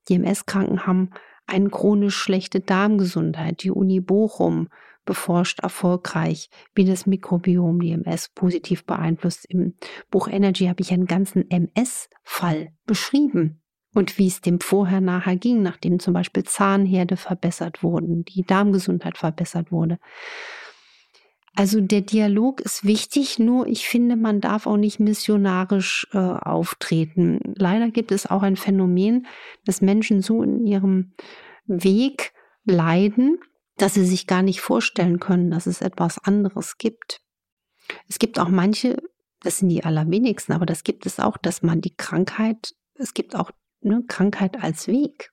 Die 0.08 0.14
MS-Kranken 0.14 0.86
haben 0.86 1.10
eine 1.48 1.70
chronisch 1.70 2.16
schlechte 2.16 2.60
Darmgesundheit. 2.60 3.62
Die 3.62 3.70
Uni 3.70 4.00
Bochum 4.00 4.68
beforscht 5.04 5.60
erfolgreich, 5.60 6.50
wie 6.74 6.84
das 6.84 7.06
Mikrobiom 7.06 7.80
die 7.80 7.92
MS 7.92 8.28
positiv 8.34 8.84
beeinflusst. 8.84 9.46
Im 9.48 9.74
Buch 10.10 10.28
Energy 10.28 10.66
habe 10.66 10.82
ich 10.82 10.92
einen 10.92 11.06
ganzen 11.06 11.50
MS-Fall 11.50 12.72
beschrieben 12.84 13.62
und 13.94 14.18
wie 14.18 14.26
es 14.26 14.42
dem 14.42 14.60
vorher 14.60 15.00
nachher 15.00 15.36
ging, 15.36 15.62
nachdem 15.62 15.98
zum 15.98 16.12
Beispiel 16.12 16.44
Zahnherde 16.44 17.16
verbessert 17.16 17.82
wurden, 17.82 18.24
die 18.26 18.42
Darmgesundheit 18.42 19.16
verbessert 19.16 19.72
wurde. 19.72 19.98
Also 21.58 21.80
der 21.80 22.02
Dialog 22.02 22.60
ist 22.60 22.84
wichtig, 22.84 23.40
nur 23.40 23.66
ich 23.66 23.88
finde, 23.88 24.14
man 24.14 24.40
darf 24.40 24.68
auch 24.68 24.76
nicht 24.76 25.00
missionarisch 25.00 26.06
äh, 26.12 26.16
auftreten. 26.16 27.40
Leider 27.56 27.90
gibt 27.90 28.12
es 28.12 28.26
auch 28.26 28.44
ein 28.44 28.54
Phänomen, 28.54 29.26
dass 29.64 29.80
Menschen 29.80 30.22
so 30.22 30.44
in 30.44 30.64
ihrem 30.64 31.14
Weg 31.66 32.32
leiden, 32.64 33.40
dass 33.76 33.94
sie 33.94 34.06
sich 34.06 34.28
gar 34.28 34.42
nicht 34.42 34.60
vorstellen 34.60 35.18
können, 35.18 35.50
dass 35.50 35.66
es 35.66 35.80
etwas 35.80 36.18
anderes 36.18 36.78
gibt. 36.78 37.22
Es 38.06 38.20
gibt 38.20 38.38
auch 38.38 38.50
manche, 38.50 38.96
das 39.42 39.58
sind 39.58 39.68
die 39.70 39.82
allerwenigsten, 39.82 40.52
aber 40.52 40.64
das 40.64 40.84
gibt 40.84 41.06
es 41.06 41.18
auch, 41.18 41.36
dass 41.36 41.62
man 41.62 41.80
die 41.80 41.96
Krankheit, 41.96 42.76
es 42.94 43.14
gibt 43.14 43.34
auch 43.34 43.50
eine 43.84 44.04
Krankheit 44.06 44.62
als 44.62 44.86
Weg. 44.86 45.32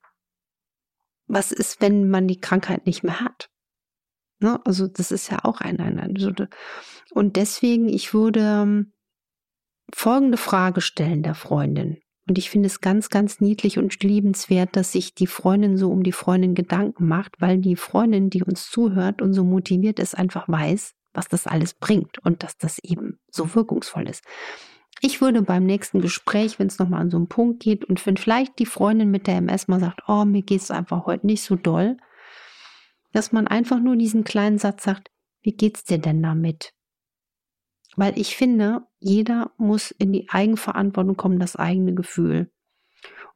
Was 1.27 1.51
ist, 1.51 1.81
wenn 1.81 2.09
man 2.09 2.27
die 2.27 2.41
Krankheit 2.41 2.87
nicht 2.87 3.03
mehr 3.03 3.21
hat? 3.21 3.51
Ne? 4.45 4.59
Also 4.63 4.87
das 4.87 5.11
ist 5.11 5.31
ja 5.31 5.39
auch 5.43 5.59
ein, 5.59 5.79
ein, 5.79 5.99
ein 5.99 6.15
und 7.11 7.35
deswegen, 7.35 7.89
ich 7.89 8.13
würde 8.13 8.41
ähm, 8.41 8.93
folgende 9.91 10.37
Frage 10.37 10.81
stellen 10.81 11.23
der 11.23 11.33
Freundin. 11.33 11.97
Und 12.27 12.37
ich 12.37 12.51
finde 12.51 12.67
es 12.67 12.79
ganz, 12.79 13.09
ganz 13.09 13.41
niedlich 13.41 13.79
und 13.79 14.03
liebenswert, 14.03 14.75
dass 14.75 14.91
sich 14.91 15.15
die 15.15 15.25
Freundin 15.25 15.77
so 15.77 15.89
um 15.89 16.03
die 16.03 16.11
Freundin 16.11 16.53
Gedanken 16.53 17.07
macht, 17.07 17.33
weil 17.39 17.57
die 17.57 17.75
Freundin, 17.75 18.29
die 18.29 18.43
uns 18.43 18.69
zuhört 18.69 19.19
und 19.23 19.33
so 19.33 19.43
motiviert 19.43 19.99
ist, 19.99 20.15
einfach 20.15 20.47
weiß, 20.47 20.93
was 21.13 21.27
das 21.27 21.47
alles 21.47 21.73
bringt 21.73 22.19
und 22.23 22.43
dass 22.43 22.55
das 22.57 22.77
eben 22.83 23.17
so 23.31 23.55
wirkungsvoll 23.55 24.07
ist. 24.07 24.23
Ich 25.01 25.21
würde 25.21 25.41
beim 25.41 25.65
nächsten 25.65 26.01
Gespräch, 26.01 26.59
wenn 26.59 26.67
es 26.67 26.77
nochmal 26.77 27.01
an 27.01 27.09
so 27.09 27.17
einen 27.17 27.29
Punkt 27.29 27.63
geht 27.63 27.83
und 27.85 28.05
wenn 28.05 28.17
vielleicht 28.17 28.59
die 28.59 28.67
Freundin 28.67 29.09
mit 29.09 29.25
der 29.25 29.37
MS 29.37 29.67
mal 29.67 29.79
sagt, 29.79 30.01
oh, 30.07 30.25
mir 30.25 30.43
geht 30.43 30.61
es 30.61 30.69
einfach 30.69 31.07
heute 31.07 31.25
nicht 31.25 31.41
so 31.41 31.55
doll, 31.55 31.97
dass 33.15 33.31
man 33.31 33.47
einfach 33.47 33.79
nur 33.79 33.95
diesen 33.95 34.25
kleinen 34.25 34.57
Satz 34.57 34.83
sagt, 34.83 35.09
wie 35.41 35.53
geht's 35.53 35.85
dir 35.85 35.99
denn 35.99 36.21
damit? 36.21 36.73
Weil 37.95 38.19
ich 38.19 38.35
finde, 38.35 38.81
jeder 38.99 39.51
muss 39.57 39.91
in 39.91 40.11
die 40.11 40.29
Eigenverantwortung 40.29 41.15
kommen, 41.15 41.39
das 41.39 41.55
eigene 41.55 41.93
Gefühl. 41.93 42.51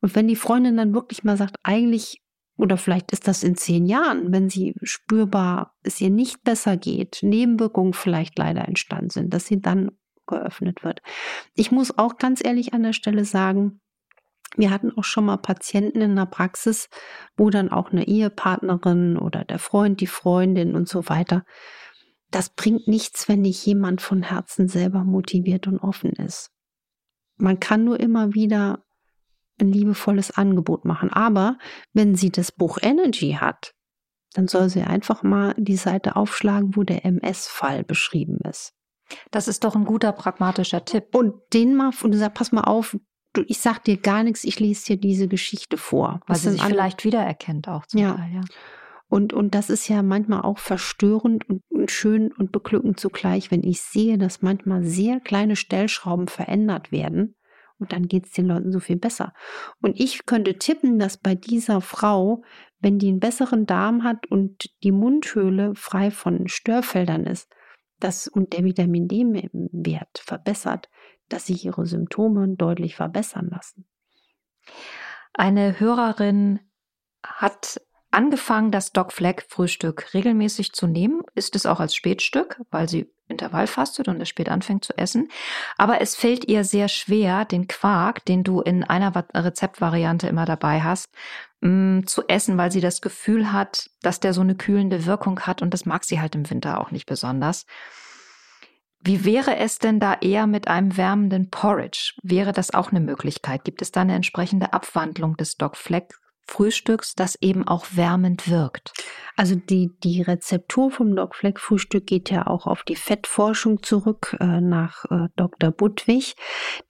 Und 0.02 0.16
wenn 0.16 0.28
die 0.28 0.36
Freundin 0.36 0.76
dann 0.76 0.94
wirklich 0.94 1.24
mal 1.24 1.38
sagt, 1.38 1.56
eigentlich, 1.64 2.22
oder 2.58 2.76
vielleicht 2.76 3.14
ist 3.14 3.26
das 3.30 3.42
in 3.42 3.56
zehn 3.56 3.86
Jahren, 3.86 4.34
wenn 4.34 4.50
sie 4.50 4.76
spürbar 4.84 5.78
es 5.82 6.02
ihr 6.02 6.10
nicht 6.10 6.44
besser 6.44 6.76
geht, 6.76 7.20
Nebenwirkungen 7.22 7.94
vielleicht 7.94 8.38
leider 8.38 8.68
entstanden 8.68 9.12
sind, 9.12 9.34
dass 9.34 9.46
sie 9.46 9.62
dann 9.62 9.92
geöffnet 10.28 10.84
wird. 10.84 11.02
Ich 11.54 11.72
muss 11.72 11.98
auch 11.98 12.18
ganz 12.18 12.44
ehrlich 12.44 12.74
an 12.74 12.84
der 12.84 12.94
Stelle 12.94 13.24
sagen, 13.24 13.80
wir 14.56 14.72
hatten 14.72 14.98
auch 14.98 15.04
schon 15.04 15.26
mal 15.26 15.38
Patienten 15.38 16.02
in 16.02 16.16
der 16.16 16.26
Praxis, 16.26 16.90
wo 17.38 17.50
dann 17.50 17.72
auch 17.72 17.92
eine 17.92 18.08
Ehepartnerin 18.08 19.18
oder 19.18 19.44
der 19.46 19.60
Freund, 19.60 20.02
die 20.02 20.08
Freundin 20.08 20.76
und 20.76 20.88
so 20.88 21.08
weiter. 21.08 21.44
Das 22.32 22.50
bringt 22.50 22.88
nichts, 22.88 23.28
wenn 23.28 23.42
nicht 23.42 23.66
jemand 23.66 24.02
von 24.02 24.24
Herzen 24.24 24.68
selber 24.68 25.04
motiviert 25.04 25.68
und 25.68 25.80
offen 25.80 26.12
ist. 26.12 26.52
Man 27.38 27.60
kann 27.60 27.84
nur 27.84 28.00
immer 28.00 28.34
wieder 28.34 28.84
ein 29.60 29.72
liebevolles 29.72 30.32
Angebot 30.32 30.86
machen. 30.86 31.12
Aber 31.12 31.58
wenn 31.94 32.16
sie 32.16 32.32
das 32.32 32.52
Buch 32.52 32.78
Energy 32.82 33.38
hat, 33.40 33.74
dann 34.34 34.48
soll 34.48 34.70
sie 34.70 34.82
einfach 34.82 35.24
mal 35.24 35.56
die 35.58 35.76
Seite 35.76 36.16
aufschlagen, 36.16 36.76
wo 36.76 36.84
der 36.84 37.06
MS-Fall 37.06 37.84
beschrieben 37.84 38.40
ist. 38.48 38.74
Das 39.32 39.48
ist 39.48 39.64
doch 39.64 39.76
ein 39.76 39.86
guter 39.86 40.12
pragmatischer 40.12 40.86
Tipp. 40.86 41.16
Und 41.16 41.34
den 41.54 41.76
mal, 41.76 41.92
und 42.04 42.12
du 42.12 42.18
sagst, 42.18 42.36
pass 42.36 42.52
mal 42.52 42.62
auf, 42.62 42.96
du, 43.40 43.46
ich 43.48 43.60
sag 43.60 43.84
dir 43.84 43.98
gar 43.98 44.24
nichts, 44.24 44.44
ich 44.44 44.60
lese 44.60 44.86
dir 44.86 44.98
diese 44.98 45.28
Geschichte 45.28 45.78
vor. 45.78 46.22
Weil 46.28 46.38
sie 46.38 46.52
sich 46.52 46.64
vielleicht 46.64 47.04
wiedererkennt 47.04 47.68
auch 47.68 47.86
zum 47.86 48.00
ja. 48.00 48.16
Teil, 48.16 48.34
ja. 48.34 48.42
Und, 49.08 49.34
und 49.34 49.56
das 49.56 49.72
ist 49.72 49.88
ja 49.88 50.04
manchmal 50.04 50.42
auch 50.42 50.60
verstörend 50.60 51.50
und, 51.50 51.64
und 51.70 51.90
schön 51.90 52.32
und 52.32 52.52
beglückend 52.52 53.00
zugleich, 53.00 53.50
wenn 53.50 53.64
ich 53.64 53.82
sehe, 53.82 54.20
dass 54.20 54.44
manchmal 54.44 54.84
sehr 54.84 55.20
kleine 55.20 55.56
Stellschrauben 55.56 56.28
verändert 56.28 56.92
werden 56.92 57.36
und 57.80 57.92
dann 57.92 58.08
geht 58.08 58.28
es 58.28 58.34
den 58.34 58.46
Leuten 58.46 58.72
so 58.72 58.80
viel 58.80 58.98
besser. 58.98 59.34
Und 59.82 60.00
ich 60.00 60.26
könnte 60.26 60.58
tippen, 60.58 61.00
dass 61.00 61.18
bei 61.18 61.34
dieser 61.34 61.82
Frau, 61.82 62.44
wenn 62.82 63.00
die 63.00 63.08
einen 63.08 63.20
besseren 63.20 63.66
Darm 63.66 64.04
hat 64.04 64.28
und 64.28 64.70
die 64.84 64.92
Mundhöhle 64.92 65.74
frei 65.76 66.12
von 66.12 66.48
Störfeldern 66.48 67.26
ist, 67.26 67.50
das 68.00 68.28
und 68.28 68.54
der 68.54 68.64
Vitamin 68.64 69.08
D-Wert 69.08 70.20
verbessert, 70.24 70.90
dass 71.30 71.46
sich 71.46 71.66
ihre 71.66 71.86
Symptome 71.86 72.56
deutlich 72.56 72.96
verbessern 72.96 73.50
lassen. 73.50 73.86
Eine 75.34 75.80
Hörerin 75.80 76.60
hat 77.24 77.82
angefangen, 78.12 78.72
das 78.72 78.92
Doc 78.92 79.14
Flag 79.14 79.44
Frühstück 79.48 80.14
regelmäßig 80.14 80.74
zu 80.74 80.88
nehmen. 80.88 81.22
Ist 81.36 81.56
es 81.56 81.66
auch 81.66 81.80
als 81.80 81.96
Spätstück, 81.96 82.62
weil 82.72 82.90
sie 82.90 83.12
Intervall 83.30 83.68
fastet 83.68 84.08
und 84.08 84.20
es 84.20 84.28
spät 84.30 84.50
anfängt 84.50 84.84
zu 84.84 84.98
essen. 84.98 85.30
Aber 85.78 86.02
es 86.02 86.16
fällt 86.16 86.46
ihr 86.46 86.64
sehr 86.64 86.88
schwer, 86.88 87.46
den 87.46 87.68
Quark, 87.68 88.26
den 88.26 88.44
du 88.44 88.62
in 88.62 88.84
einer 88.84 89.14
Rezeptvariante 89.16 90.28
immer 90.28 90.46
dabei 90.46 90.82
hast, 90.82 91.10
mm, 91.62 92.02
zu 92.06 92.28
essen, 92.28 92.58
weil 92.58 92.72
sie 92.72 92.82
das 92.82 93.02
Gefühl 93.02 93.54
hat, 93.54 93.92
dass 94.02 94.20
der 94.20 94.34
so 94.34 94.42
eine 94.42 94.56
kühlende 94.56 95.06
Wirkung 95.06 95.42
hat 95.42 95.62
und 95.62 95.74
das 95.74 95.86
mag 95.86 96.04
sie 96.04 96.20
halt 96.20 96.36
im 96.36 96.50
Winter 96.50 96.82
auch 96.82 96.92
nicht 96.92 97.06
besonders. 97.06 97.66
Wie 99.02 99.24
wäre 99.24 99.56
es 99.56 99.80
denn 99.80 100.00
da 100.00 100.16
eher 100.16 100.46
mit 100.46 100.68
einem 100.68 100.98
wärmenden 100.98 101.50
Porridge? 101.50 102.14
Wäre 102.22 102.52
das 102.52 102.74
auch 102.74 102.92
eine 102.92 103.00
Möglichkeit? 103.00 103.64
Gibt 103.64 103.82
es 103.82 103.92
da 103.92 104.02
eine 104.02 104.16
entsprechende 104.16 104.74
Abwandlung 104.74 105.38
des 105.38 105.56
Doc 105.56 105.78
Fleck 105.78 106.16
Frühstücks, 106.46 107.14
das 107.16 107.36
eben 107.42 107.66
auch 107.66 107.86
wärmend 107.94 108.50
wirkt? 108.50 108.92
Also 109.38 109.56
die, 109.56 109.92
die 110.04 110.22
Rezeptur 110.22 110.92
vom 110.92 111.16
Doc 111.16 111.36
Fleck 111.36 111.60
Frühstück 111.60 112.08
geht 112.08 112.30
ja 112.30 112.48
auch 112.48 112.68
auf 112.68 112.84
die 112.84 112.98
Fettforschung 112.98 113.84
zurück 113.84 114.36
äh, 114.42 114.60
nach 114.60 115.06
äh, 115.06 115.30
Dr. 115.38 115.72
Budwig. 115.72 116.36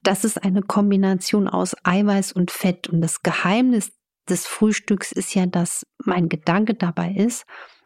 Das 0.02 0.24
ist 0.24 0.42
eine 0.42 0.62
Kombination 0.62 1.46
aus 1.46 1.76
Eiweiß 1.84 2.32
und 2.32 2.50
Fett. 2.50 2.88
Und 2.88 3.02
das 3.02 3.22
Geheimnis 3.22 3.92
des 4.28 4.48
Frühstücks 4.48 5.12
ist 5.12 5.34
ja, 5.34 5.46
dass 5.46 5.86
mein 6.04 6.28
Gedanke 6.28 6.74
dabei 6.74 7.12
ist, 7.12 7.44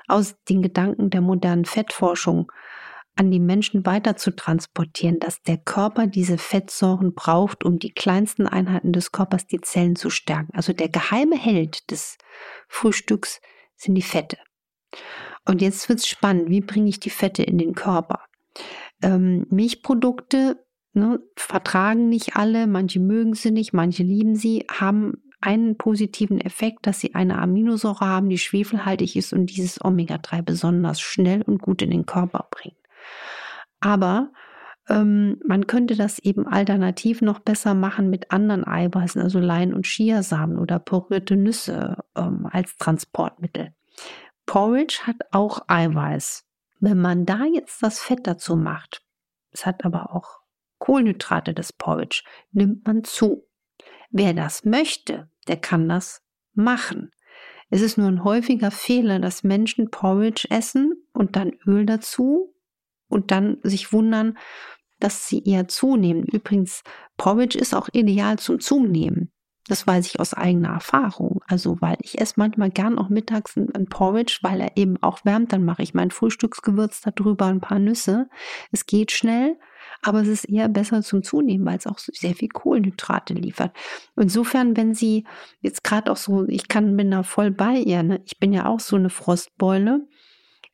aus 0.09 0.37
den 0.49 0.62
Gedanken 0.62 1.11
der 1.11 1.21
modernen 1.21 1.64
Fettforschung 1.66 2.50
an 3.16 3.30
die 3.30 3.40
Menschen 3.40 3.87
weiter 3.87 4.16
zu 4.16 4.35
transportieren, 4.35 5.21
dass 5.21 5.42
der 5.42 5.59
Körper 5.59 6.06
diese 6.06 6.38
Fettsäuren 6.38 7.14
braucht, 7.14 7.64
um 7.64 7.78
die 7.78 7.92
kleinsten 7.92 8.47
Einheiten 8.47 8.92
des 8.92 9.12
Körpers, 9.12 9.47
die 9.47 9.61
Zellen 9.61 9.97
zu 9.97 10.11
stärken. 10.11 10.52
Also 10.52 10.73
der 10.73 10.88
geheime 10.88 11.37
Held 11.37 11.90
des 11.90 12.18
Frühstücks 12.68 13.40
sind 13.76 13.94
die 13.94 14.02
Fette. 14.02 14.38
Und 15.47 15.62
jetzt 15.62 15.88
wird 15.88 16.00
es 16.00 16.09
spannend, 16.09 16.49
wie 16.49 16.61
bringe 16.61 16.88
ich 16.88 17.00
die 17.00 17.11
Fette 17.11 17.42
in 17.42 17.59
den 17.59 17.75
Körper? 17.75 18.21
Ähm, 19.02 19.47
Milchprodukte 19.50 20.64
ne, 20.94 21.21
vertragen 21.37 22.09
nicht 22.09 22.37
alle, 22.37 22.66
manche 22.66 23.00
mögen 23.00 23.35
sie 23.35 23.50
nicht, 23.50 23.73
manche 23.73 24.02
lieben 24.02 24.37
sie, 24.37 24.64
haben 24.71 25.23
einen 25.40 25.76
positiven 25.76 26.40
Effekt, 26.40 26.87
dass 26.87 27.00
sie 27.00 27.14
eine 27.14 27.38
Aminosäure 27.38 28.06
haben, 28.06 28.30
die 28.30 28.38
schwefelhaltig 28.38 29.14
ist 29.14 29.33
und 29.35 29.47
dieses 29.47 29.85
Omega-3 29.85 30.42
besonders 30.42 31.00
schnell 31.00 31.42
und 31.42 31.61
gut 31.61 31.83
in 31.83 31.90
den 31.90 32.06
Körper 32.06 32.49
bringt. 32.50 32.76
Aber 33.85 34.33
ähm, 34.88 35.38
man 35.45 35.67
könnte 35.67 35.95
das 35.95 36.19
eben 36.19 36.47
alternativ 36.47 37.21
noch 37.21 37.41
besser 37.41 37.75
machen 37.75 38.09
mit 38.09 38.31
anderen 38.31 38.67
Eiweißen, 38.67 39.21
also 39.21 39.38
Lein- 39.38 39.75
und 39.75 39.85
Chiasamen 39.85 40.59
oder 40.59 40.79
porierte 40.79 41.37
Nüsse 41.37 41.99
ähm, 42.17 42.49
als 42.50 42.79
Transportmittel. 42.79 43.75
Porridge 44.47 45.00
hat 45.03 45.17
auch 45.33 45.61
Eiweiß. 45.69 46.47
Wenn 46.81 46.99
man 46.99 47.26
da 47.26 47.45
jetzt 47.45 47.83
das 47.83 48.00
Fett 48.00 48.26
dazu 48.26 48.57
macht, 48.57 49.03
es 49.50 49.67
hat 49.67 49.85
aber 49.85 50.14
auch 50.14 50.41
Kohlenhydrate 50.79 51.53
des 51.53 51.75
Porridge, 51.75 52.23
nimmt 52.53 52.87
man 52.87 53.05
zu. 53.05 53.47
Wer 54.11 54.33
das 54.33 54.64
möchte, 54.64 55.29
der 55.47 55.59
kann 55.59 55.91
das 55.91 56.23
machen. 56.55 57.11
Es 57.69 57.83
ist 57.83 57.99
nur 57.99 58.09
ein 58.09 58.25
häufiger 58.25 58.71
Fehler, 58.71 59.19
dass 59.19 59.45
Menschen 59.45 59.91
Porridge 59.91 60.47
essen 60.49 60.95
und 61.12 61.37
dann 61.37 61.53
Öl 61.67 61.85
dazu 61.85 62.54
und 63.14 63.30
dann 63.30 63.59
sich 63.62 63.92
wundern, 63.92 64.37
dass 65.00 65.28
sie 65.28 65.42
eher 65.44 65.68
zunehmen. 65.68 66.25
Übrigens, 66.25 66.83
Porridge 67.16 67.59
ist 67.59 67.75
auch 67.75 67.88
ideal 67.92 68.38
zum 68.38 68.61
Zunehmen. 68.61 69.30
Das 69.66 69.87
weiß 69.87 70.06
ich 70.06 70.21
aus 70.21 70.35
eigener 70.35 70.71
Erfahrung. 70.71 71.40
Also, 71.47 71.80
weil 71.80 71.97
ich 72.00 72.21
esse 72.21 72.35
manchmal 72.37 72.71
gern 72.71 72.99
auch 72.99 73.09
mittags 73.09 73.56
ein 73.56 73.87
Porridge, 73.87 74.40
weil 74.42 74.61
er 74.61 74.76
eben 74.76 75.02
auch 75.02 75.25
wärmt. 75.25 75.52
Dann 75.52 75.64
mache 75.64 75.83
ich 75.83 75.94
mein 75.94 76.11
Frühstücksgewürz 76.11 77.00
darüber, 77.00 77.47
ein 77.47 77.62
paar 77.62 77.78
Nüsse. 77.78 78.28
Es 78.73 78.85
geht 78.85 79.11
schnell, 79.11 79.59
aber 80.02 80.21
es 80.21 80.28
ist 80.28 80.44
eher 80.44 80.68
besser 80.68 81.02
zum 81.02 81.23
Zunehmen, 81.23 81.64
weil 81.64 81.78
es 81.78 81.87
auch 81.87 81.99
sehr 81.99 82.35
viel 82.35 82.50
Kohlenhydrate 82.50 83.33
liefert. 83.33 83.75
Insofern, 84.16 84.76
wenn 84.76 84.94
Sie 84.94 85.26
jetzt 85.61 85.83
gerade 85.83 86.12
auch 86.12 86.18
so, 86.18 86.47
ich 86.47 86.68
kann, 86.68 86.94
bin 86.97 87.11
da 87.11 87.23
voll 87.23 87.50
bei 87.50 87.76
ihr, 87.76 88.02
ne? 88.02 88.21
ich 88.26 88.38
bin 88.38 88.52
ja 88.52 88.66
auch 88.66 88.80
so 88.80 88.97
eine 88.97 89.09
Frostbeule, 89.09 90.06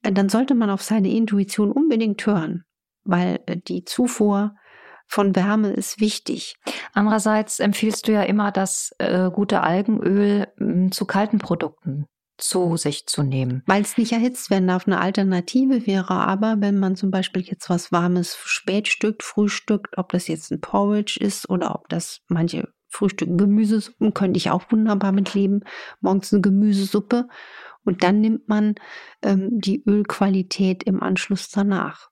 dann 0.03 0.29
sollte 0.29 0.55
man 0.55 0.71
auf 0.71 0.83
seine 0.83 1.11
Intuition 1.11 1.73
unbedingt 1.73 2.25
hören, 2.27 2.65
weil 3.05 3.41
äh, 3.47 3.57
die 3.57 3.85
Zufuhr 3.85 4.55
von 5.07 5.35
Wärme 5.35 5.73
ist 5.73 6.01
wichtig. 6.01 6.55
Andererseits 6.93 7.59
empfiehlst 7.59 8.07
du 8.07 8.13
ja 8.13 8.23
immer, 8.23 8.53
das 8.53 8.95
äh, 8.99 9.31
gute 9.31 9.61
Algenöl 9.63 10.47
äh, 10.59 10.91
zu 10.91 11.05
kalten 11.05 11.39
Produkten 11.39 12.07
zu 12.41 12.77
sich 12.77 13.07
zu 13.07 13.23
nehmen. 13.23 13.63
Weil 13.67 13.83
es 13.83 13.99
nicht 13.99 14.13
erhitzt 14.13 14.51
werden 14.51 14.69
darf. 14.69 14.87
Eine 14.87 15.01
Alternative 15.01 15.87
wäre 15.87 16.15
aber, 16.15 16.57
wenn 16.61 16.79
man 16.79 16.97
zum 16.97 17.11
Beispiel 17.11 17.43
jetzt 17.43 17.69
was 17.69 17.93
Warmes 17.93 18.37
spätstückt, 18.43 19.23
frühstückt, 19.23 19.99
ob 19.99 20.11
das 20.13 20.27
jetzt 20.27 20.51
ein 20.51 20.61
Porridge 20.61 21.19
ist 21.21 21.49
oder 21.49 21.75
ob 21.75 21.89
das 21.89 22.21
manche 22.29 22.69
frühstücken 22.91 23.39
Gemüsesuppen, 23.39 24.13
könnte 24.13 24.37
ich 24.37 24.51
auch 24.51 24.71
wunderbar 24.71 25.13
mitleben. 25.13 25.65
Morgens 26.01 26.33
eine 26.33 26.43
Gemüsesuppe 26.43 27.29
und 27.85 28.03
dann 28.03 28.21
nimmt 28.21 28.49
man 28.49 28.75
ähm, 29.23 29.61
die 29.61 29.83
Ölqualität 29.87 30.83
im 30.83 31.03
Anschluss 31.03 31.49
danach. 31.49 32.11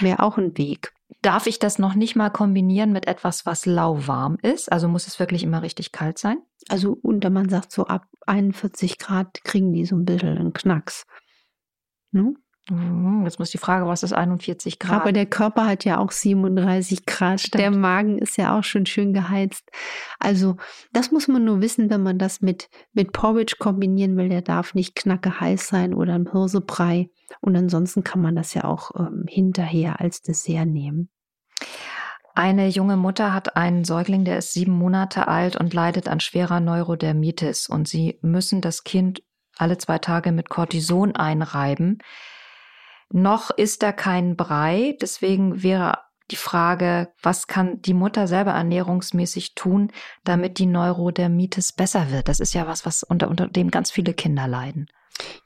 Wäre 0.00 0.20
auch 0.20 0.38
ein 0.38 0.56
Weg. 0.56 0.92
Darf 1.20 1.46
ich 1.46 1.58
das 1.58 1.78
noch 1.78 1.94
nicht 1.94 2.16
mal 2.16 2.30
kombinieren 2.30 2.92
mit 2.92 3.06
etwas, 3.06 3.44
was 3.44 3.66
lauwarm 3.66 4.38
ist? 4.42 4.70
Also 4.70 4.88
muss 4.88 5.06
es 5.06 5.18
wirklich 5.18 5.42
immer 5.42 5.62
richtig 5.62 5.92
kalt 5.92 6.18
sein? 6.18 6.38
Also 6.68 6.98
unter 7.02 7.30
man 7.30 7.48
sagt 7.48 7.72
so 7.72 7.86
ab 7.86 8.06
41 8.26 8.98
Grad 8.98 9.44
kriegen 9.44 9.72
die 9.72 9.84
so 9.84 9.96
ein 9.96 10.04
bisschen 10.04 10.38
einen 10.38 10.52
Knacks. 10.52 11.06
Ne? 12.12 12.34
Mhm, 12.70 13.24
jetzt 13.24 13.40
muss 13.40 13.50
die 13.50 13.58
Frage, 13.58 13.86
was 13.86 14.04
ist 14.04 14.12
41 14.12 14.78
Grad? 14.78 15.00
Aber 15.00 15.12
der 15.12 15.26
Körper 15.26 15.66
hat 15.66 15.84
ja 15.84 15.98
auch 15.98 16.12
37 16.12 17.06
Grad. 17.06 17.40
Stimmt. 17.40 17.60
Der 17.60 17.70
Magen 17.72 18.18
ist 18.18 18.36
ja 18.36 18.56
auch 18.56 18.62
schon 18.62 18.86
schön 18.86 19.12
geheizt. 19.12 19.68
Also 20.20 20.56
das 20.92 21.10
muss 21.10 21.26
man 21.26 21.44
nur 21.44 21.60
wissen, 21.60 21.90
wenn 21.90 22.02
man 22.02 22.18
das 22.18 22.40
mit, 22.40 22.68
mit 22.92 23.12
Porridge 23.12 23.56
kombinieren 23.58 24.16
will. 24.16 24.28
Der 24.28 24.42
darf 24.42 24.74
nicht 24.74 24.94
knacke 24.94 25.40
heiß 25.40 25.66
sein 25.66 25.92
oder 25.92 26.14
ein 26.14 26.30
Hirsebrei. 26.30 27.10
Und 27.40 27.56
ansonsten 27.56 28.04
kann 28.04 28.20
man 28.20 28.36
das 28.36 28.54
ja 28.54 28.64
auch 28.64 28.92
ähm, 28.96 29.24
hinterher 29.28 30.00
als 30.00 30.22
Dessert 30.22 30.68
nehmen. 30.68 31.10
Eine 32.34 32.68
junge 32.68 32.96
Mutter 32.96 33.34
hat 33.34 33.56
einen 33.56 33.84
Säugling, 33.84 34.24
der 34.24 34.38
ist 34.38 34.52
sieben 34.52 34.72
Monate 34.72 35.28
alt 35.28 35.56
und 35.56 35.74
leidet 35.74 36.08
an 36.08 36.20
schwerer 36.20 36.60
Neurodermitis. 36.60 37.68
Und 37.68 37.88
sie 37.88 38.18
müssen 38.22 38.60
das 38.60 38.84
Kind 38.84 39.22
alle 39.58 39.78
zwei 39.78 39.98
Tage 39.98 40.32
mit 40.32 40.48
Cortison 40.48 41.14
einreiben. 41.14 41.98
Noch 43.12 43.50
ist 43.50 43.82
da 43.82 43.92
kein 43.92 44.36
Brei, 44.36 44.96
deswegen 45.00 45.62
wäre 45.62 45.98
die 46.30 46.36
Frage, 46.36 47.12
was 47.22 47.46
kann 47.46 47.82
die 47.82 47.92
Mutter 47.92 48.26
selber 48.26 48.52
ernährungsmäßig 48.52 49.54
tun, 49.54 49.92
damit 50.24 50.58
die 50.58 50.66
Neurodermitis 50.66 51.72
besser 51.72 52.10
wird? 52.10 52.28
Das 52.28 52.40
ist 52.40 52.54
ja 52.54 52.66
was, 52.66 52.86
was 52.86 53.02
unter, 53.02 53.28
unter 53.28 53.48
dem 53.48 53.70
ganz 53.70 53.90
viele 53.90 54.14
Kinder 54.14 54.48
leiden. 54.48 54.86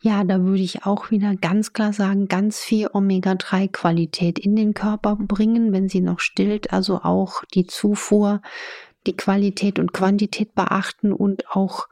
Ja, 0.00 0.22
da 0.22 0.42
würde 0.42 0.62
ich 0.62 0.86
auch 0.86 1.10
wieder 1.10 1.34
ganz 1.34 1.72
klar 1.72 1.92
sagen, 1.92 2.28
ganz 2.28 2.60
viel 2.60 2.88
Omega-3-Qualität 2.92 4.38
in 4.38 4.54
den 4.54 4.72
Körper 4.72 5.16
bringen, 5.16 5.72
wenn 5.72 5.88
sie 5.88 6.00
noch 6.00 6.20
stillt. 6.20 6.72
Also 6.72 7.00
auch 7.02 7.42
die 7.52 7.66
Zufuhr, 7.66 8.42
die 9.08 9.16
Qualität 9.16 9.80
und 9.80 9.92
Quantität 9.92 10.54
beachten 10.54 11.12
und 11.12 11.50
auch 11.50 11.88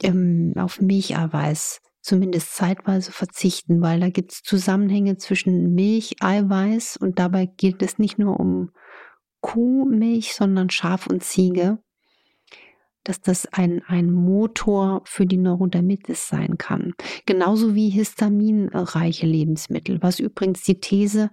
ähm, 0.00 0.54
auf 0.56 0.80
Milcheiweiß 0.80 1.80
zumindest 2.02 2.54
zeitweise 2.54 3.12
verzichten, 3.12 3.80
weil 3.80 4.00
da 4.00 4.10
gibt 4.10 4.32
es 4.32 4.42
Zusammenhänge 4.42 5.16
zwischen 5.16 5.72
Milch, 5.72 6.16
Eiweiß 6.20 6.98
und 6.98 7.18
dabei 7.18 7.46
geht 7.46 7.80
es 7.82 7.98
nicht 7.98 8.18
nur 8.18 8.38
um 8.38 8.70
Kuhmilch, 9.40 10.34
sondern 10.34 10.68
Schaf 10.68 11.06
und 11.06 11.22
Ziege, 11.22 11.78
dass 13.04 13.20
das 13.20 13.46
ein, 13.46 13.82
ein 13.86 14.10
Motor 14.10 15.02
für 15.04 15.26
die 15.26 15.36
Neurodermitis 15.36 16.28
sein 16.28 16.58
kann. 16.58 16.92
Genauso 17.26 17.74
wie 17.74 17.88
histaminreiche 17.88 19.26
Lebensmittel, 19.26 20.00
was 20.02 20.20
übrigens 20.20 20.62
die 20.62 20.80
These 20.80 21.30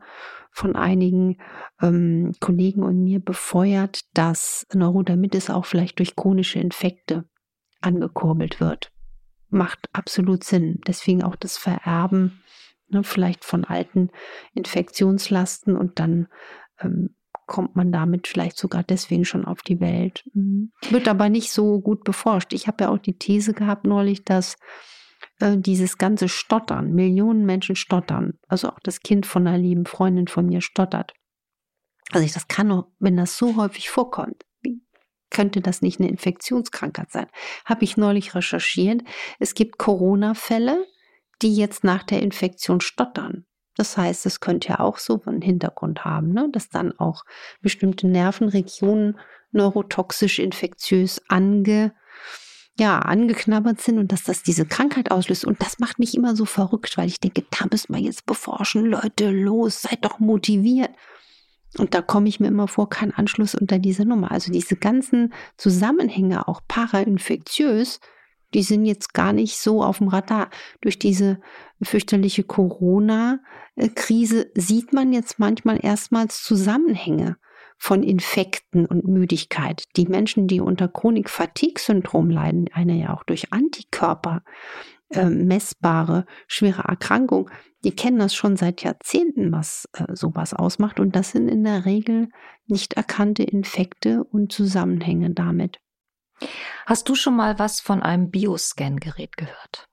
von 0.52 0.76
einigen 0.76 1.38
ähm, 1.82 2.34
Kollegen 2.40 2.84
und 2.84 3.04
mir 3.04 3.20
befeuert, 3.20 4.02
dass 4.14 4.66
Neurodermitis 4.74 5.50
auch 5.50 5.66
vielleicht 5.66 6.00
durch 6.00 6.16
chronische 6.16 6.60
Infekte 6.60 7.26
angekurbelt 7.82 8.60
wird 8.60 8.92
macht 9.50 9.90
absolut 9.94 10.44
Sinn. 10.44 10.82
Deswegen 10.88 11.24
auch 11.24 11.36
das 11.36 11.58
Vererben, 11.58 12.42
ne, 12.90 13.04
vielleicht 13.04 13.46
von 13.46 13.66
alten 13.66 14.10
Infektionslasten 14.54 15.76
und 15.76 16.00
dann 16.00 16.28
ähm, 16.80 17.16
kommt 17.46 17.76
man 17.76 17.92
damit 17.92 18.28
vielleicht 18.28 18.58
sogar 18.58 18.84
deswegen 18.84 19.26
schon 19.26 19.46
auf 19.46 19.62
die 19.64 19.80
Welt. 19.80 20.24
Mhm. 20.34 20.72
Wird 20.90 21.08
aber 21.08 21.30
nicht 21.30 21.52
so 21.52 21.82
gut 21.82 22.04
beforscht. 22.04 22.54
Ich 22.54 22.68
habe 22.68 22.84
ja 22.84 22.90
auch 22.90 23.00
die 23.00 23.18
These 23.18 23.54
gehabt 23.54 23.86
neulich, 23.86 24.24
dass 24.24 24.56
äh, 25.40 25.58
dieses 25.58 25.98
ganze 25.98 26.30
Stottern, 26.30 26.94
Millionen 26.94 27.46
Menschen 27.46 27.76
stottern, 27.76 28.34
also 28.48 28.70
auch 28.70 28.80
das 28.84 29.02
Kind 29.02 29.26
von 29.26 29.48
einer 29.48 29.58
lieben 29.58 29.86
Freundin 29.86 30.28
von 30.28 30.46
mir 30.46 30.62
stottert. 30.62 31.14
Also 32.12 32.26
ich, 32.26 32.34
das 32.34 32.48
kann 32.48 32.68
nur, 32.68 32.92
wenn 33.00 33.18
das 33.18 33.38
so 33.38 33.56
häufig 33.56 33.90
vorkommt, 33.90 34.44
könnte 35.30 35.62
das 35.62 35.82
nicht 35.82 36.00
eine 36.00 36.10
Infektionskrankheit 36.10 37.12
sein? 37.12 37.28
Habe 37.66 37.84
ich 37.84 37.98
neulich 37.98 38.36
recherchiert. 38.36 39.02
Es 39.40 39.54
gibt 39.54 39.78
Corona-Fälle, 39.78 40.86
die 41.42 41.56
jetzt 41.56 41.84
nach 41.84 42.04
der 42.04 42.22
Infektion 42.22 42.82
stottern. 42.82 43.46
Das 43.76 43.96
heißt, 43.96 44.26
es 44.26 44.42
könnte 44.42 44.70
ja 44.70 44.80
auch 44.82 44.98
so 44.98 45.22
einen 45.26 45.42
Hintergrund 45.42 46.04
haben, 46.04 46.34
ne? 46.34 46.50
dass 46.52 46.70
dann 46.70 46.92
auch 47.00 47.24
bestimmte 47.62 48.08
Nervenregionen 48.08 49.18
neurotoxisch 49.52 50.40
infektiös 50.40 51.22
ange, 51.30 51.94
ja, 52.78 53.00
angeknabbert 53.00 53.82
sind 53.82 53.98
und 53.98 54.12
dass 54.12 54.24
das 54.24 54.44
diese 54.44 54.66
Krankheit 54.66 55.12
auslöst. 55.12 55.46
Und 55.46 55.62
das 55.62 55.80
macht 55.80 56.00
mich 56.00 56.16
immer 56.16 56.36
so 56.36 56.46
verrückt, 56.46 56.98
weil 56.98 57.08
ich 57.08 57.20
denke, 57.20 57.46
da 57.52 57.68
müssen 57.72 57.94
wir 57.94 58.02
jetzt 58.02 58.26
beforschen. 58.26 58.86
Leute, 58.86 59.32
los, 59.32 59.82
seid 59.82 60.04
doch 60.04 60.20
motiviert. 60.20 60.92
Und 61.78 61.94
da 61.94 62.02
komme 62.02 62.28
ich 62.28 62.40
mir 62.40 62.48
immer 62.48 62.68
vor, 62.68 62.90
kein 62.90 63.14
Anschluss 63.14 63.56
unter 63.56 63.80
dieser 63.80 64.06
Nummer. 64.06 64.32
Also 64.32 64.52
diese 64.52 64.76
ganzen 64.76 65.34
Zusammenhänge, 65.58 66.48
auch 66.48 66.62
parainfektiös, 66.68 68.00
die 68.54 68.64
sind 68.64 68.86
jetzt 68.86 69.14
gar 69.14 69.34
nicht 69.34 69.58
so 69.58 69.84
auf 69.84 70.00
dem 70.00 70.08
Radar. 70.08 70.50
Durch 70.82 70.98
diese 70.98 71.40
fürchterliche 71.82 72.44
Corona-Krise 72.44 74.52
sieht 74.56 74.94
man 74.94 75.14
jetzt 75.14 75.38
manchmal 75.38 75.80
erstmals 75.84 76.44
Zusammenhänge 76.44 77.38
von 77.78 78.04
Infekten 78.04 78.86
und 78.86 79.08
Müdigkeit. 79.08 79.84
Die 79.96 80.08
Menschen, 80.08 80.48
die 80.48 80.60
unter 80.60 80.88
Chronik-Fatigue-Syndrom 80.88 82.30
leiden, 82.30 82.70
eine 82.74 83.00
ja 83.00 83.14
auch 83.14 83.24
durch 83.24 83.54
Antikörper 83.54 84.44
äh, 85.10 85.30
messbare 85.30 86.26
schwere 86.48 86.84
Erkrankung, 86.84 87.50
die 87.84 87.96
kennen 87.96 88.20
das 88.20 88.36
schon 88.36 88.58
seit 88.58 88.84
Jahrzehnten, 88.84 89.52
was 89.52 89.88
äh, 89.94 90.16
sowas 90.16 90.54
ausmacht. 90.54 91.00
Und 91.00 91.16
das 91.16 91.32
sind 91.32 91.48
in 91.48 91.64
der 91.64 91.86
Regel 91.86 92.30
nicht 92.68 92.94
erkannte 92.94 93.44
Infekte 93.44 94.24
und 94.24 94.52
Zusammenhänge 94.52 95.32
damit. 95.32 95.80
Hast 96.86 97.10
du 97.10 97.16
schon 97.16 97.36
mal 97.36 97.60
was 97.60 97.80
von 97.80 98.02
einem 98.02 98.30
Bioscan-Gerät 98.30 99.38
gehört? 99.38 99.88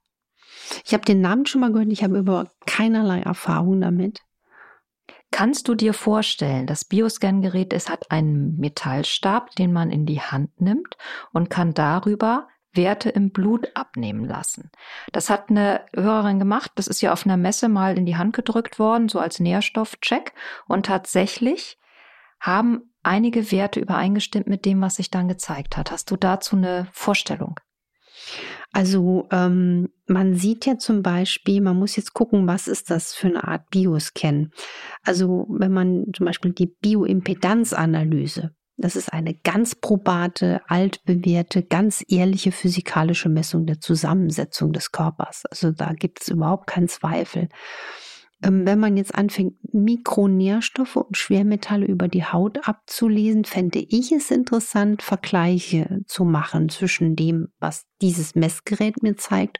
Ich 0.84 0.94
habe 0.94 1.04
den 1.04 1.20
Namen 1.20 1.46
schon 1.46 1.60
mal 1.60 1.72
gehört, 1.72 1.92
ich 1.92 2.02
habe 2.02 2.18
über 2.18 2.50
keinerlei 2.66 3.20
Erfahrung 3.20 3.80
damit. 3.80 4.20
Kannst 5.30 5.68
du 5.68 5.74
dir 5.74 5.92
vorstellen, 5.92 6.66
das 6.66 6.84
Bioscan-Gerät, 6.84 7.72
es 7.72 7.88
hat 7.88 8.10
einen 8.10 8.56
Metallstab, 8.56 9.54
den 9.56 9.72
man 9.72 9.90
in 9.90 10.06
die 10.06 10.20
Hand 10.20 10.60
nimmt 10.60 10.96
und 11.32 11.50
kann 11.50 11.74
darüber 11.74 12.48
Werte 12.76 13.10
im 13.10 13.30
Blut 13.30 13.68
abnehmen 13.74 14.24
lassen. 14.24 14.70
Das 15.12 15.30
hat 15.30 15.50
eine 15.50 15.82
Hörerin 15.94 16.38
gemacht. 16.38 16.72
Das 16.74 16.86
ist 16.86 17.00
ja 17.00 17.12
auf 17.12 17.24
einer 17.24 17.36
Messe 17.36 17.68
mal 17.68 17.96
in 17.96 18.06
die 18.06 18.16
Hand 18.16 18.34
gedrückt 18.34 18.78
worden, 18.78 19.08
so 19.08 19.18
als 19.18 19.40
Nährstoffcheck. 19.40 20.32
Und 20.66 20.86
tatsächlich 20.86 21.78
haben 22.40 22.92
einige 23.02 23.50
Werte 23.52 23.80
übereingestimmt 23.80 24.46
mit 24.46 24.64
dem, 24.64 24.80
was 24.80 24.96
sich 24.96 25.10
dann 25.10 25.28
gezeigt 25.28 25.76
hat. 25.76 25.90
Hast 25.90 26.10
du 26.10 26.16
dazu 26.16 26.56
eine 26.56 26.88
Vorstellung? 26.92 27.58
Also 28.72 29.28
ähm, 29.30 29.88
man 30.06 30.34
sieht 30.34 30.66
ja 30.66 30.76
zum 30.78 31.02
Beispiel, 31.02 31.60
man 31.60 31.78
muss 31.78 31.96
jetzt 31.96 32.12
gucken, 32.14 32.46
was 32.46 32.68
ist 32.68 32.90
das 32.90 33.14
für 33.14 33.28
eine 33.28 33.44
Art 33.44 33.70
Bioscan. 33.70 34.50
Also 35.02 35.46
wenn 35.48 35.72
man 35.72 36.06
zum 36.14 36.26
Beispiel 36.26 36.52
die 36.52 36.66
Bioimpedanzanalyse 36.66 38.55
Das 38.76 38.94
ist 38.94 39.12
eine 39.12 39.34
ganz 39.34 39.74
probate, 39.74 40.60
altbewährte, 40.68 41.62
ganz 41.62 42.04
ehrliche 42.08 42.52
physikalische 42.52 43.30
Messung 43.30 43.66
der 43.66 43.80
Zusammensetzung 43.80 44.72
des 44.72 44.92
Körpers. 44.92 45.44
Also 45.50 45.70
da 45.70 45.92
gibt 45.94 46.22
es 46.22 46.28
überhaupt 46.28 46.66
keinen 46.66 46.88
Zweifel. 46.88 47.48
Ähm, 48.42 48.66
wenn 48.66 48.78
man 48.78 48.98
jetzt 48.98 49.14
anfängt, 49.14 49.54
Mikronährstoffe 49.72 50.96
und 50.96 51.16
Schwermetalle 51.16 51.86
über 51.86 52.06
die 52.06 52.24
Haut 52.24 52.68
abzulesen, 52.68 53.46
fände 53.46 53.78
ich 53.78 54.12
es 54.12 54.30
interessant, 54.30 55.02
Vergleiche 55.02 56.02
zu 56.06 56.24
machen 56.24 56.68
zwischen 56.68 57.16
dem, 57.16 57.48
was 57.58 57.86
dieses 58.02 58.34
Messgerät 58.34 59.02
mir 59.02 59.16
zeigt 59.16 59.58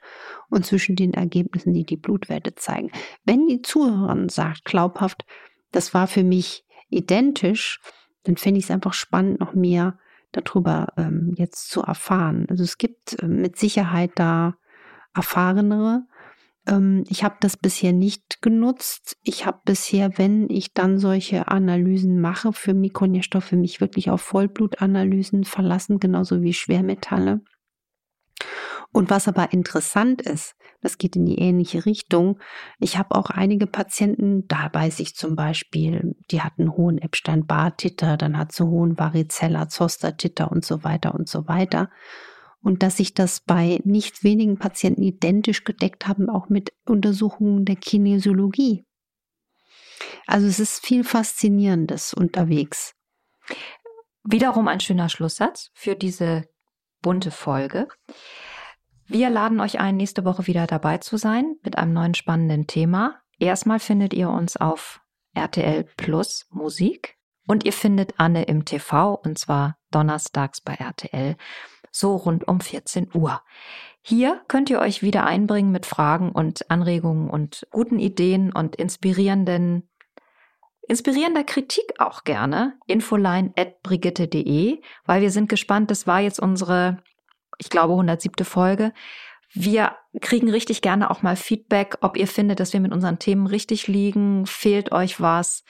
und 0.50 0.66
zwischen 0.66 0.94
den 0.94 1.14
Ergebnissen, 1.14 1.72
die 1.72 1.87
die 1.87 1.96
Blutwerte 1.96 2.55
zeigen. 2.55 2.90
Wenn 3.24 3.46
die 3.46 3.62
Zuhörerin 3.62 4.29
sagt, 4.29 4.66
glaubhaft, 4.66 5.24
das 5.72 5.94
war 5.94 6.07
für 6.07 6.22
mich 6.22 6.66
identisch, 6.90 7.81
dann 8.27 8.37
fände 8.37 8.59
ich 8.59 8.65
es 8.65 8.71
einfach 8.71 8.93
spannend, 8.93 9.41
noch 9.41 9.55
mehr 9.55 9.99
darüber 10.33 10.89
ähm, 10.97 11.35
jetzt 11.37 11.71
zu 11.71 11.83
erfahren. 11.83 12.47
Also 12.49 12.65
es 12.65 12.79
gibt 12.79 13.23
äh, 13.23 13.27
mit 13.27 13.57
Sicherheit 13.57 14.12
da 14.17 14.57
erfahrenere, 15.15 16.05
ähm, 16.67 17.05
ich 17.09 17.25
habe 17.25 17.37
das 17.41 17.57
bisher 17.57 17.93
nicht 17.93 18.43
genutzt. 18.43 19.17
Ich 19.23 19.47
habe 19.47 19.61
bisher, 19.65 20.19
wenn 20.19 20.51
ich 20.51 20.75
dann 20.75 20.99
solche 20.99 21.49
Analysen 21.49 22.21
mache 22.21 22.53
für 22.53 22.75
Mikronährstoffe, 22.75 23.53
mich 23.53 23.81
wirklich 23.81 24.11
auf 24.11 24.21
Vollblutanalysen 24.21 25.45
verlassen, 25.45 26.01
genauso 26.01 26.43
wie 26.43 26.53
Schwermetalle. 26.53 27.41
Und 28.92 29.11
was 29.11 29.28
aber 29.28 29.52
interessant 29.52 30.22
ist, 30.22 30.54
das 30.80 30.98
geht 30.98 31.16
in 31.16 31.26
die 31.26 31.38
ähnliche 31.38 31.87
Richtung. 31.87 32.38
Ich 32.78 32.98
habe 32.98 33.14
auch 33.14 33.30
einige 33.30 33.66
Patienten, 33.66 34.46
da 34.46 34.70
weiß 34.72 35.00
ich 35.00 35.14
zum 35.14 35.35
Beispiel, 35.35 36.14
die 36.30 36.42
hatten 36.42 36.76
hohen 36.76 36.98
Epstein-Barr-Titter, 36.98 38.16
dann 38.16 38.38
hat 38.38 38.52
sie 38.52 38.64
hohen 38.64 38.98
Varicella-Zoster-Titter 38.98 40.50
und 40.50 40.64
so 40.64 40.85
weiter 40.85 41.14
und 41.14 41.28
so 41.28 41.48
weiter 41.48 41.90
und 42.66 42.82
dass 42.82 42.96
sich 42.96 43.14
das 43.14 43.40
bei 43.40 43.80
nicht 43.85 44.24
wenigen 44.24 44.59
Patienten 44.59 45.02
identisch 45.02 45.62
gedeckt 45.62 46.09
haben, 46.09 46.28
auch 46.28 46.48
mit 46.48 46.72
Untersuchungen 46.85 47.64
der 47.64 47.76
Kinesiologie. 47.76 48.85
Also 50.26 50.48
es 50.48 50.59
ist 50.59 50.85
viel 50.85 51.04
Faszinierendes 51.04 52.12
unterwegs. 52.12 52.94
Wiederum 54.24 54.66
ein 54.66 54.80
schöner 54.80 55.09
Schlusssatz 55.09 55.70
für 55.74 55.94
diese 55.94 56.48
bunte 57.07 57.31
Folge. 57.31 57.87
Wir 59.07 59.31
laden 59.31 59.61
euch 59.61 59.79
ein, 59.79 59.97
nächste 59.97 60.25
Woche 60.25 60.49
wieder 60.49 60.66
dabei 60.66 60.99
zu 60.99 61.19
sein 61.19 61.55
mit 61.62 61.79
einem 61.79 61.92
neuen 61.92 62.14
spannenden 62.14 62.66
Thema. 62.66 63.21
Erstmal 63.38 63.79
findet 63.79 64.12
ihr 64.12 64.29
uns 64.29 64.57
auf 64.57 65.01
RTL 65.33 65.85
Plus 65.97 66.49
Musik 66.51 67.16
und 67.47 67.64
ihr 67.64 67.73
findet 67.73 68.14
Anne 68.19 68.42
im 68.42 68.64
TV 68.64 69.14
und 69.14 69.38
zwar 69.38 69.79
donnerstags 69.92 70.61
bei 70.61 70.75
RTL 70.75 71.37
so 71.92 72.16
rund 72.16 72.49
um 72.49 72.61
14 72.61 73.12
Uhr. 73.14 73.40
Hier 74.03 74.42
könnt 74.49 74.69
ihr 74.69 74.81
euch 74.81 75.01
wieder 75.01 75.25
einbringen 75.25 75.71
mit 75.71 75.87
Fragen 75.87 76.33
und 76.33 76.69
Anregungen 76.73 77.31
und 77.31 77.69
guten 77.71 78.01
Ideen 78.01 78.53
und 78.53 78.75
inspirierenden 78.75 79.88
inspirierender 80.88 81.44
Kritik 81.44 81.85
auch 81.99 82.25
gerne. 82.25 82.75
Infoline 82.87 83.53
at 83.57 83.83
brigitte.de, 83.83 84.81
weil 85.05 85.22
wir 85.22 85.31
sind 85.31 85.49
gespannt. 85.49 85.90
Das 85.90 86.07
war 86.07 86.20
jetzt 86.20 86.40
unsere, 86.40 87.03
ich 87.59 87.70
glaube, 87.70 87.92
107. 87.94 88.44
Folge. 88.44 88.92
Wir 89.53 89.96
kriegen 90.20 90.51
richtig 90.51 90.83
gerne 90.83 91.11
auch 91.11 91.22
mal 91.22 91.37
Feedback, 91.37 91.99
ob 92.01 92.16
ihr 92.16 92.27
findet, 92.27 92.61
dass 92.61 92.72
wir 92.72 92.81
mit 92.81 92.92
unseren 92.92 93.18
Themen 93.18 93.46
richtig 93.46 93.87
liegen. 93.87 94.46
Fehlt 94.46 94.92
euch 94.92 95.20
was? 95.20 95.64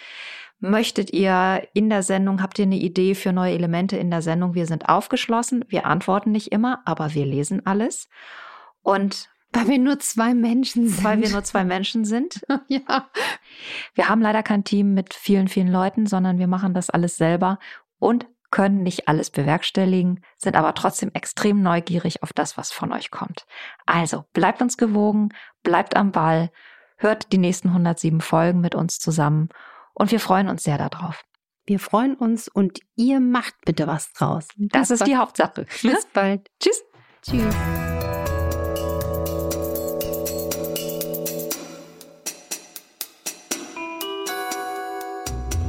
Möchtet 0.58 1.12
ihr 1.12 1.68
in 1.74 1.90
der 1.90 2.02
Sendung, 2.02 2.42
habt 2.42 2.58
ihr 2.58 2.64
eine 2.64 2.76
Idee 2.76 3.14
für 3.14 3.32
neue 3.32 3.52
Elemente 3.52 3.98
in 3.98 4.10
der 4.10 4.22
Sendung? 4.22 4.54
Wir 4.54 4.66
sind 4.66 4.88
aufgeschlossen. 4.88 5.64
Wir 5.68 5.84
antworten 5.84 6.32
nicht 6.32 6.50
immer, 6.50 6.80
aber 6.86 7.14
wir 7.14 7.26
lesen 7.26 7.66
alles. 7.66 8.08
Und 8.82 9.28
weil 9.56 9.68
wir 9.68 9.78
nur 9.78 9.98
zwei 9.98 10.34
Menschen 10.34 10.88
sind. 10.88 11.04
Weil 11.04 11.20
wir 11.20 11.30
nur 11.30 11.44
zwei 11.44 11.64
Menschen 11.64 12.04
sind. 12.04 12.40
ja. 12.68 13.10
Wir 13.94 14.08
haben 14.08 14.20
leider 14.20 14.42
kein 14.42 14.64
Team 14.64 14.94
mit 14.94 15.14
vielen, 15.14 15.48
vielen 15.48 15.68
Leuten, 15.68 16.06
sondern 16.06 16.38
wir 16.38 16.46
machen 16.46 16.74
das 16.74 16.90
alles 16.90 17.16
selber 17.16 17.58
und 17.98 18.26
können 18.50 18.82
nicht 18.82 19.08
alles 19.08 19.30
bewerkstelligen, 19.30 20.22
sind 20.36 20.56
aber 20.56 20.74
trotzdem 20.74 21.10
extrem 21.14 21.62
neugierig 21.62 22.22
auf 22.22 22.32
das, 22.32 22.56
was 22.56 22.70
von 22.70 22.92
euch 22.92 23.10
kommt. 23.10 23.44
Also 23.86 24.24
bleibt 24.32 24.62
uns 24.62 24.76
gewogen, 24.76 25.30
bleibt 25.62 25.96
am 25.96 26.12
Ball, 26.12 26.50
hört 26.96 27.32
die 27.32 27.38
nächsten 27.38 27.68
107 27.68 28.20
Folgen 28.20 28.60
mit 28.60 28.74
uns 28.74 28.98
zusammen 28.98 29.48
und 29.94 30.10
wir 30.10 30.20
freuen 30.20 30.48
uns 30.48 30.62
sehr 30.62 30.78
darauf. 30.78 31.24
Wir 31.66 31.80
freuen 31.80 32.14
uns 32.14 32.46
und 32.46 32.78
ihr 32.94 33.18
macht 33.18 33.54
bitte 33.64 33.88
was 33.88 34.12
draus. 34.12 34.46
Das, 34.56 34.88
das 34.88 35.00
ist 35.00 35.06
die 35.06 35.16
Hauptsache. 35.16 35.66
Bis 35.82 36.06
bald. 36.12 36.48
Tschüss. 36.60 36.84
Tschüss. 37.22 37.85